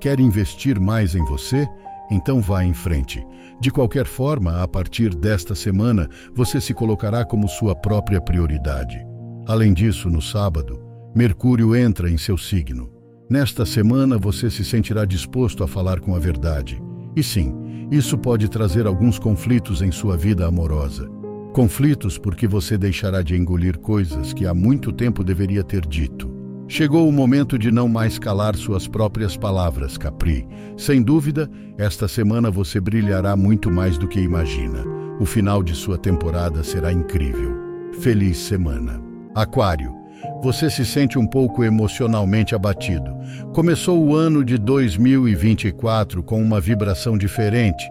Quer 0.01 0.19
investir 0.19 0.81
mais 0.81 1.15
em 1.15 1.23
você? 1.23 1.65
Então 2.09 2.41
vá 2.41 2.63
em 2.63 2.73
frente. 2.73 3.25
De 3.59 3.71
qualquer 3.71 4.05
forma, 4.05 4.61
a 4.61 4.67
partir 4.67 5.13
desta 5.15 5.55
semana, 5.55 6.09
você 6.33 6.59
se 6.59 6.73
colocará 6.73 7.23
como 7.23 7.47
sua 7.47 7.75
própria 7.75 8.19
prioridade. 8.19 8.99
Além 9.47 9.73
disso, 9.73 10.09
no 10.09 10.21
sábado, 10.21 10.81
Mercúrio 11.15 11.75
entra 11.75 12.09
em 12.09 12.17
seu 12.17 12.37
signo. 12.37 12.91
Nesta 13.29 13.65
semana 13.65 14.17
você 14.17 14.49
se 14.49 14.65
sentirá 14.65 15.05
disposto 15.05 15.63
a 15.63 15.67
falar 15.67 15.99
com 15.99 16.15
a 16.15 16.19
verdade. 16.19 16.81
E 17.15 17.21
sim, 17.21 17.87
isso 17.91 18.17
pode 18.17 18.49
trazer 18.49 18.87
alguns 18.87 19.19
conflitos 19.19 19.81
em 19.81 19.91
sua 19.91 20.17
vida 20.17 20.47
amorosa. 20.47 21.07
Conflitos 21.53 22.17
porque 22.17 22.47
você 22.47 22.77
deixará 22.79 23.21
de 23.21 23.35
engolir 23.35 23.77
coisas 23.77 24.33
que 24.33 24.47
há 24.47 24.53
muito 24.53 24.91
tempo 24.91 25.23
deveria 25.23 25.63
ter 25.63 25.85
dito. 25.85 26.32
Chegou 26.67 27.07
o 27.07 27.11
momento 27.11 27.59
de 27.59 27.71
não 27.71 27.89
mais 27.89 28.17
calar 28.17 28.55
suas 28.55 28.87
próprias 28.87 29.35
palavras, 29.35 29.97
Capri. 29.97 30.47
Sem 30.77 31.03
dúvida, 31.03 31.49
esta 31.77 32.07
semana 32.07 32.49
você 32.49 32.79
brilhará 32.79 33.35
muito 33.35 33.69
mais 33.69 33.97
do 33.97 34.07
que 34.07 34.19
imagina. 34.19 34.83
O 35.19 35.25
final 35.25 35.61
de 35.61 35.75
sua 35.75 35.97
temporada 35.97 36.63
será 36.63 36.91
incrível. 36.91 37.53
Feliz 37.99 38.37
semana. 38.37 38.99
Aquário. 39.35 39.93
Você 40.41 40.69
se 40.69 40.85
sente 40.85 41.19
um 41.19 41.27
pouco 41.27 41.63
emocionalmente 41.63 42.55
abatido. 42.55 43.13
Começou 43.53 44.01
o 44.01 44.15
ano 44.15 44.43
de 44.43 44.57
2024 44.57 46.23
com 46.23 46.41
uma 46.41 46.61
vibração 46.61 47.17
diferente, 47.17 47.83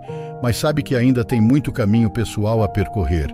mas 0.42 0.56
sabe 0.56 0.82
que 0.82 0.96
ainda 0.96 1.24
tem 1.24 1.40
muito 1.40 1.70
caminho 1.70 2.10
pessoal 2.10 2.62
a 2.62 2.68
percorrer. 2.68 3.28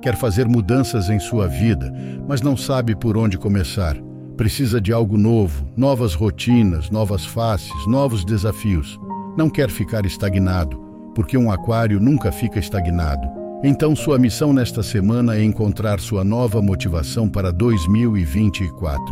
Quer 0.00 0.16
fazer 0.16 0.48
mudanças 0.48 1.10
em 1.10 1.20
sua 1.20 1.46
vida, 1.46 1.92
mas 2.26 2.40
não 2.40 2.56
sabe 2.56 2.96
por 2.96 3.16
onde 3.16 3.36
começar. 3.36 3.96
Precisa 4.38 4.80
de 4.80 4.92
algo 4.92 5.18
novo, 5.18 5.66
novas 5.76 6.14
rotinas, 6.14 6.90
novas 6.90 7.26
faces, 7.26 7.74
novos 7.88 8.24
desafios. 8.24 8.96
Não 9.36 9.50
quer 9.50 9.68
ficar 9.68 10.06
estagnado, 10.06 10.78
porque 11.12 11.36
um 11.36 11.50
aquário 11.50 11.98
nunca 11.98 12.30
fica 12.30 12.60
estagnado. 12.60 13.28
Então, 13.64 13.96
sua 13.96 14.16
missão 14.16 14.52
nesta 14.52 14.80
semana 14.80 15.34
é 15.34 15.42
encontrar 15.42 15.98
sua 15.98 16.22
nova 16.22 16.62
motivação 16.62 17.28
para 17.28 17.50
2024. 17.50 19.04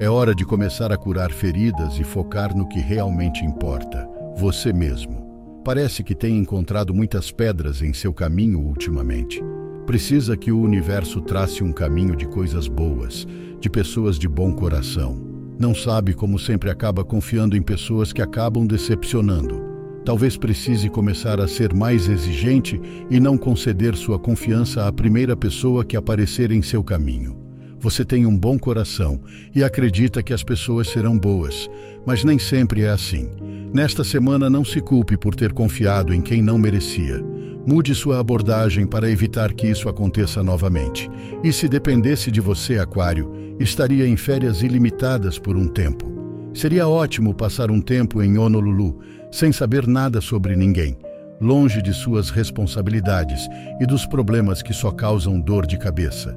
É 0.00 0.10
hora 0.10 0.34
de 0.34 0.44
começar 0.44 0.90
a 0.90 0.98
curar 0.98 1.30
feridas 1.30 1.96
e 2.00 2.02
focar 2.02 2.52
no 2.52 2.66
que 2.66 2.80
realmente 2.80 3.44
importa: 3.44 4.08
você 4.36 4.72
mesmo. 4.72 5.62
Parece 5.64 6.02
que 6.02 6.16
tem 6.16 6.36
encontrado 6.36 6.92
muitas 6.92 7.30
pedras 7.30 7.80
em 7.80 7.92
seu 7.92 8.12
caminho 8.12 8.58
ultimamente. 8.58 9.40
Precisa 9.86 10.34
que 10.36 10.50
o 10.50 10.60
universo 10.60 11.20
trace 11.20 11.62
um 11.62 11.70
caminho 11.70 12.16
de 12.16 12.26
coisas 12.26 12.66
boas, 12.66 13.26
de 13.60 13.68
pessoas 13.68 14.18
de 14.18 14.26
bom 14.26 14.52
coração. 14.52 15.20
Não 15.58 15.74
sabe 15.74 16.14
como 16.14 16.38
sempre 16.38 16.70
acaba 16.70 17.04
confiando 17.04 17.56
em 17.56 17.62
pessoas 17.62 18.12
que 18.12 18.22
acabam 18.22 18.66
decepcionando. 18.66 19.62
Talvez 20.04 20.36
precise 20.36 20.88
começar 20.88 21.38
a 21.38 21.46
ser 21.46 21.74
mais 21.74 22.08
exigente 22.08 22.80
e 23.10 23.20
não 23.20 23.36
conceder 23.36 23.94
sua 23.94 24.18
confiança 24.18 24.86
à 24.86 24.92
primeira 24.92 25.36
pessoa 25.36 25.84
que 25.84 25.96
aparecer 25.96 26.50
em 26.50 26.62
seu 26.62 26.82
caminho. 26.82 27.43
Você 27.84 28.02
tem 28.02 28.24
um 28.24 28.34
bom 28.34 28.58
coração 28.58 29.20
e 29.54 29.62
acredita 29.62 30.22
que 30.22 30.32
as 30.32 30.42
pessoas 30.42 30.88
serão 30.88 31.18
boas, 31.18 31.68
mas 32.06 32.24
nem 32.24 32.38
sempre 32.38 32.84
é 32.84 32.88
assim. 32.88 33.28
Nesta 33.74 34.02
semana, 34.02 34.48
não 34.48 34.64
se 34.64 34.80
culpe 34.80 35.18
por 35.18 35.34
ter 35.34 35.52
confiado 35.52 36.14
em 36.14 36.22
quem 36.22 36.40
não 36.40 36.56
merecia. 36.56 37.22
Mude 37.66 37.94
sua 37.94 38.18
abordagem 38.18 38.86
para 38.86 39.10
evitar 39.10 39.52
que 39.52 39.66
isso 39.66 39.86
aconteça 39.86 40.42
novamente. 40.42 41.10
E 41.42 41.52
se 41.52 41.68
dependesse 41.68 42.30
de 42.30 42.40
você, 42.40 42.78
Aquário, 42.78 43.30
estaria 43.60 44.08
em 44.08 44.16
férias 44.16 44.62
ilimitadas 44.62 45.38
por 45.38 45.54
um 45.54 45.68
tempo. 45.68 46.10
Seria 46.54 46.88
ótimo 46.88 47.34
passar 47.34 47.70
um 47.70 47.82
tempo 47.82 48.22
em 48.22 48.38
Honolulu, 48.38 48.98
sem 49.30 49.52
saber 49.52 49.86
nada 49.86 50.22
sobre 50.22 50.56
ninguém, 50.56 50.96
longe 51.38 51.82
de 51.82 51.92
suas 51.92 52.30
responsabilidades 52.30 53.46
e 53.78 53.84
dos 53.84 54.06
problemas 54.06 54.62
que 54.62 54.72
só 54.72 54.90
causam 54.90 55.38
dor 55.38 55.66
de 55.66 55.76
cabeça. 55.76 56.34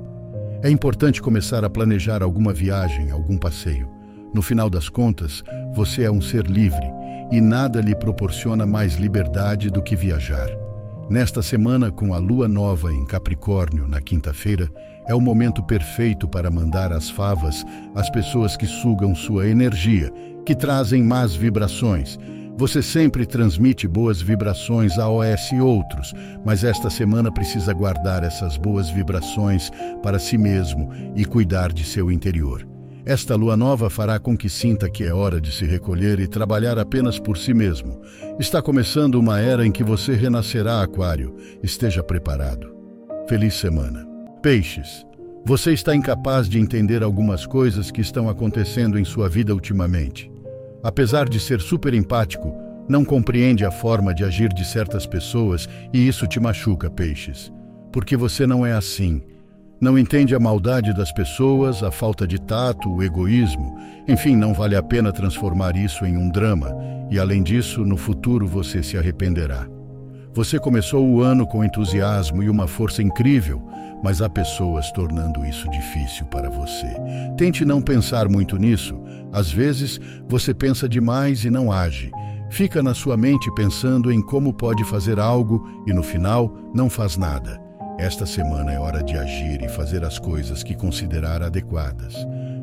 É 0.63 0.71
importante 0.71 1.21
começar 1.21 1.63
a 1.63 1.69
planejar 1.69 2.23
alguma 2.23 2.51
viagem, 2.51 3.11
algum 3.11 3.37
passeio. 3.37 3.87
No 4.33 4.41
final 4.41 4.71
das 4.71 4.89
contas, 4.89 5.43
você 5.75 6.03
é 6.03 6.11
um 6.11 6.19
ser 6.19 6.47
livre 6.47 6.85
e 7.31 7.39
nada 7.39 7.79
lhe 7.79 7.95
proporciona 7.95 8.65
mais 8.65 8.95
liberdade 8.95 9.69
do 9.69 9.83
que 9.83 9.95
viajar. 9.95 10.49
Nesta 11.09 11.43
semana, 11.43 11.91
com 11.91 12.11
a 12.11 12.17
lua 12.17 12.47
nova 12.47 12.91
em 12.91 13.05
Capricórnio, 13.05 13.87
na 13.87 14.01
quinta-feira, 14.01 14.67
é 15.07 15.13
o 15.13 15.21
momento 15.21 15.61
perfeito 15.61 16.27
para 16.27 16.49
mandar 16.49 16.91
as 16.91 17.07
favas 17.07 17.63
às 17.93 18.09
pessoas 18.09 18.57
que 18.57 18.65
sugam 18.65 19.13
sua 19.13 19.47
energia, 19.47 20.11
que 20.43 20.55
trazem 20.55 21.03
más 21.03 21.35
vibrações. 21.35 22.17
Você 22.57 22.81
sempre 22.81 23.23
transmite 23.23 23.87
boas 23.87 24.19
vibrações 24.19 24.97
a 24.97 25.07
OS 25.07 25.51
e 25.53 25.61
outros, 25.61 26.11
mas 26.43 26.63
esta 26.63 26.89
semana 26.89 27.31
precisa 27.31 27.71
guardar 27.71 28.23
essas 28.23 28.57
boas 28.57 28.89
vibrações 28.89 29.69
para 30.01 30.17
si 30.17 30.39
mesmo 30.39 30.89
e 31.15 31.23
cuidar 31.23 31.71
de 31.71 31.83
seu 31.83 32.11
interior. 32.11 32.67
Esta 33.05 33.35
lua 33.35 33.55
nova 33.55 33.91
fará 33.91 34.17
com 34.17 34.35
que 34.35 34.49
sinta 34.49 34.89
que 34.89 35.03
é 35.03 35.13
hora 35.13 35.39
de 35.39 35.51
se 35.51 35.65
recolher 35.65 36.19
e 36.19 36.27
trabalhar 36.27 36.79
apenas 36.79 37.19
por 37.19 37.37
si 37.37 37.53
mesmo. 37.53 38.01
Está 38.39 38.59
começando 38.59 39.15
uma 39.15 39.39
era 39.39 39.65
em 39.65 39.71
que 39.71 39.83
você 39.83 40.15
renascerá, 40.15 40.81
Aquário. 40.81 41.35
Esteja 41.61 42.01
preparado. 42.01 42.75
Feliz 43.29 43.53
semana. 43.53 44.05
Peixes. 44.41 45.05
Você 45.45 45.73
está 45.73 45.95
incapaz 45.95 46.49
de 46.49 46.59
entender 46.59 47.03
algumas 47.03 47.45
coisas 47.45 47.91
que 47.91 48.01
estão 48.01 48.27
acontecendo 48.27 48.97
em 48.97 49.05
sua 49.05 49.29
vida 49.29 49.53
ultimamente. 49.53 50.29
Apesar 50.87 51.27
de 51.27 51.37
ser 51.37 51.59
super 51.59 51.93
empático, 51.93 52.55
não 52.87 53.03
compreende 53.03 53.65
a 53.65 53.69
forma 53.69 54.13
de 54.13 54.23
agir 54.23 54.47
de 54.53 54.63
certas 54.63 55.05
pessoas 55.05 55.67
e 55.93 56.07
isso 56.07 56.25
te 56.25 56.39
machuca, 56.39 56.89
Peixes. 56.89 57.51
Porque 57.91 58.15
você 58.15 58.47
não 58.47 58.65
é 58.65 58.71
assim. 58.71 59.21
Não 59.81 59.99
entende 59.99 60.33
a 60.33 60.39
maldade 60.39 60.95
das 60.95 61.11
pessoas, 61.11 61.83
a 61.83 61.91
falta 61.91 62.25
de 62.25 62.39
tato, 62.39 62.89
o 62.89 63.03
egoísmo. 63.03 63.77
Enfim, 64.07 64.37
não 64.37 64.53
vale 64.53 64.77
a 64.77 64.81
pena 64.81 65.11
transformar 65.11 65.75
isso 65.75 66.05
em 66.05 66.15
um 66.15 66.29
drama, 66.29 66.73
e 67.11 67.19
além 67.19 67.43
disso, 67.43 67.83
no 67.83 67.97
futuro 67.97 68.47
você 68.47 68.81
se 68.81 68.97
arrependerá. 68.97 69.67
Você 70.37 70.59
começou 70.59 71.03
o 71.03 71.19
ano 71.19 71.47
com 71.47 71.63
entusiasmo 71.63 72.43
e 72.43 72.49
uma 72.49 72.67
força 72.67 73.01
incrível, 73.01 73.59
mas 74.03 74.21
há 74.21 74.29
pessoas 74.29 74.91
tornando 74.91 75.43
isso 75.43 75.67
difícil 75.71 76.27
para 76.27 76.47
você. 76.47 76.95
Tente 77.35 77.65
não 77.65 77.81
pensar 77.81 78.29
muito 78.29 78.55
nisso. 78.55 79.01
Às 79.33 79.51
vezes, 79.51 79.99
você 80.29 80.53
pensa 80.53 80.87
demais 80.87 81.43
e 81.43 81.49
não 81.49 81.71
age. 81.71 82.11
Fica 82.51 82.83
na 82.83 82.93
sua 82.93 83.17
mente 83.17 83.49
pensando 83.55 84.11
em 84.11 84.21
como 84.21 84.53
pode 84.53 84.83
fazer 84.83 85.19
algo 85.19 85.67
e 85.87 85.91
no 85.91 86.03
final 86.03 86.55
não 86.71 86.87
faz 86.87 87.17
nada. 87.17 87.59
Esta 87.97 88.27
semana 88.27 88.71
é 88.71 88.79
hora 88.79 89.03
de 89.03 89.17
agir 89.17 89.63
e 89.63 89.67
fazer 89.67 90.05
as 90.05 90.19
coisas 90.19 90.61
que 90.61 90.75
considerar 90.75 91.41
adequadas. 91.41 92.13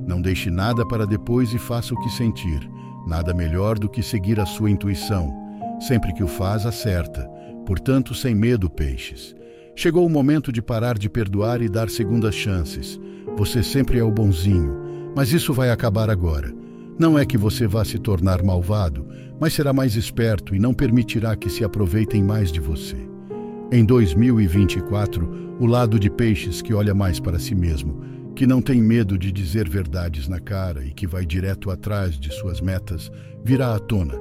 Não 0.06 0.22
deixe 0.22 0.48
nada 0.48 0.86
para 0.86 1.08
depois 1.08 1.52
e 1.52 1.58
faça 1.58 1.92
o 1.92 2.00
que 2.00 2.10
sentir. 2.10 2.70
Nada 3.04 3.34
melhor 3.34 3.80
do 3.80 3.88
que 3.88 4.00
seguir 4.00 4.38
a 4.38 4.46
sua 4.46 4.70
intuição. 4.70 5.34
Sempre 5.80 6.12
que 6.12 6.22
o 6.22 6.28
faz, 6.28 6.66
acerta. 6.66 7.33
Portanto, 7.66 8.14
sem 8.14 8.34
medo, 8.34 8.68
peixes. 8.68 9.34
Chegou 9.76 10.06
o 10.06 10.10
momento 10.10 10.52
de 10.52 10.62
parar 10.62 10.96
de 10.96 11.08
perdoar 11.08 11.60
e 11.60 11.68
dar 11.68 11.90
segundas 11.90 12.34
chances. 12.34 13.00
Você 13.36 13.62
sempre 13.62 13.98
é 13.98 14.04
o 14.04 14.10
bonzinho, 14.10 15.12
mas 15.16 15.32
isso 15.32 15.52
vai 15.52 15.70
acabar 15.70 16.08
agora. 16.08 16.52
Não 16.98 17.18
é 17.18 17.26
que 17.26 17.36
você 17.36 17.66
vá 17.66 17.84
se 17.84 17.98
tornar 17.98 18.42
malvado, 18.42 19.06
mas 19.40 19.52
será 19.52 19.72
mais 19.72 19.96
esperto 19.96 20.54
e 20.54 20.60
não 20.60 20.72
permitirá 20.72 21.34
que 21.34 21.50
se 21.50 21.64
aproveitem 21.64 22.22
mais 22.22 22.52
de 22.52 22.60
você. 22.60 22.96
Em 23.72 23.84
2024, 23.84 25.56
o 25.58 25.66
lado 25.66 25.98
de 25.98 26.08
peixes 26.08 26.62
que 26.62 26.72
olha 26.72 26.94
mais 26.94 27.18
para 27.18 27.40
si 27.40 27.54
mesmo, 27.54 28.00
que 28.36 28.46
não 28.46 28.62
tem 28.62 28.80
medo 28.80 29.18
de 29.18 29.32
dizer 29.32 29.68
verdades 29.68 30.28
na 30.28 30.38
cara 30.38 30.84
e 30.84 30.92
que 30.92 31.06
vai 31.06 31.26
direto 31.26 31.70
atrás 31.70 32.18
de 32.18 32.32
suas 32.32 32.60
metas, 32.60 33.10
virá 33.44 33.74
à 33.74 33.78
tona. 33.78 34.14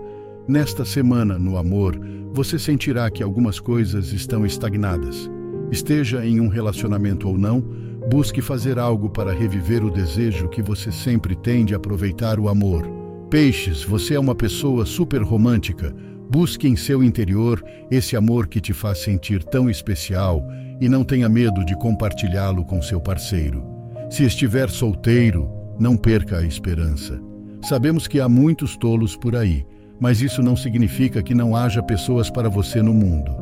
Nesta 0.48 0.84
semana, 0.84 1.38
no 1.38 1.58
amor, 1.58 2.00
você 2.34 2.58
sentirá 2.58 3.10
que 3.10 3.24
algumas 3.24 3.60
coisas 3.60 4.12
estão 4.12 4.46
estagnadas. 4.46 5.30
Esteja 5.72 6.26
em 6.26 6.39
um 6.39 6.48
relacionamento 6.48 7.30
ou 7.30 7.38
não, 7.38 7.62
busque 8.10 8.41
fazer 8.41 8.78
algo 8.78 9.10
para 9.10 9.32
reviver 9.32 9.86
o 9.86 9.91
desejo 9.91 10.50
que 10.50 10.62
você 10.62 10.91
sempre 10.91 11.36
tem 11.36 11.63
de 11.63 11.76
aproveitar 11.76 12.39
o 12.39 12.50
amor. 12.50 12.84
Peixes, 13.30 13.84
você 13.84 14.15
é 14.15 14.19
uma 14.19 14.36
pessoa 14.36 14.86
super 14.86 15.22
romântica 15.22 15.96
Busque 16.34 16.67
em 16.67 16.76
seu 16.76 17.04
interior 17.04 17.63
esse 17.91 18.15
amor 18.15 18.48
que 18.48 18.60
te 18.60 18.74
faz 18.74 18.98
sentir 18.98 19.43
tão 19.43 19.69
especial 19.69 20.43
e 20.82 20.89
não 20.89 21.04
tenha 21.04 21.30
medo 21.30 21.63
de 21.63 21.78
compartilhá-lo 21.78 22.65
com 22.65 22.82
seu 22.82 23.00
parceiro. 23.00 23.63
Se 24.10 24.24
estiver 24.24 24.67
solteiro, 24.67 25.48
não 25.80 25.96
perca 25.96 26.39
a 26.39 26.43
esperança. 26.43 27.22
Sabemos 27.63 28.08
que 28.08 28.19
há 28.19 28.28
muitos 28.28 28.76
tolos 28.76 29.15
por 29.15 29.36
aí, 29.36 29.63
mas 30.04 30.22
isso 30.22 30.44
não 30.44 30.54
significa 30.54 31.24
que 31.24 31.34
não 31.34 31.56
haja 31.56 31.82
pessoas 31.82 32.30
para 32.30 32.50
você 32.50 32.82
no 32.82 32.94
mundo. 32.94 33.34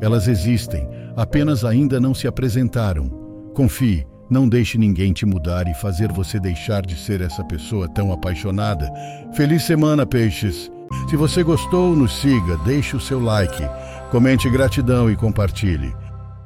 Elas 0.00 0.26
existem, 0.26 0.88
apenas 1.16 1.64
ainda 1.64 2.00
não 2.00 2.12
se 2.12 2.26
apresentaram. 2.26 3.08
Confie, 3.54 4.04
não 4.28 4.48
deixe 4.48 4.76
ninguém 4.76 5.12
te 5.12 5.24
mudar 5.24 5.68
e 5.68 5.74
fazer 5.74 6.10
você 6.10 6.40
deixar 6.40 6.84
de 6.84 6.96
ser 6.96 7.20
essa 7.20 7.44
pessoa 7.44 7.88
tão 7.88 8.12
apaixonada. 8.12 8.90
Feliz 9.32 9.62
semana, 9.62 10.04
peixes! 10.04 10.68
Se 11.08 11.14
você 11.14 11.44
gostou, 11.44 11.94
nos 11.94 12.20
siga, 12.20 12.56
deixe 12.64 12.96
o 12.96 13.00
seu 13.00 13.20
like, 13.20 13.62
comente 14.10 14.50
gratidão 14.50 15.08
e 15.08 15.14
compartilhe. 15.14 15.94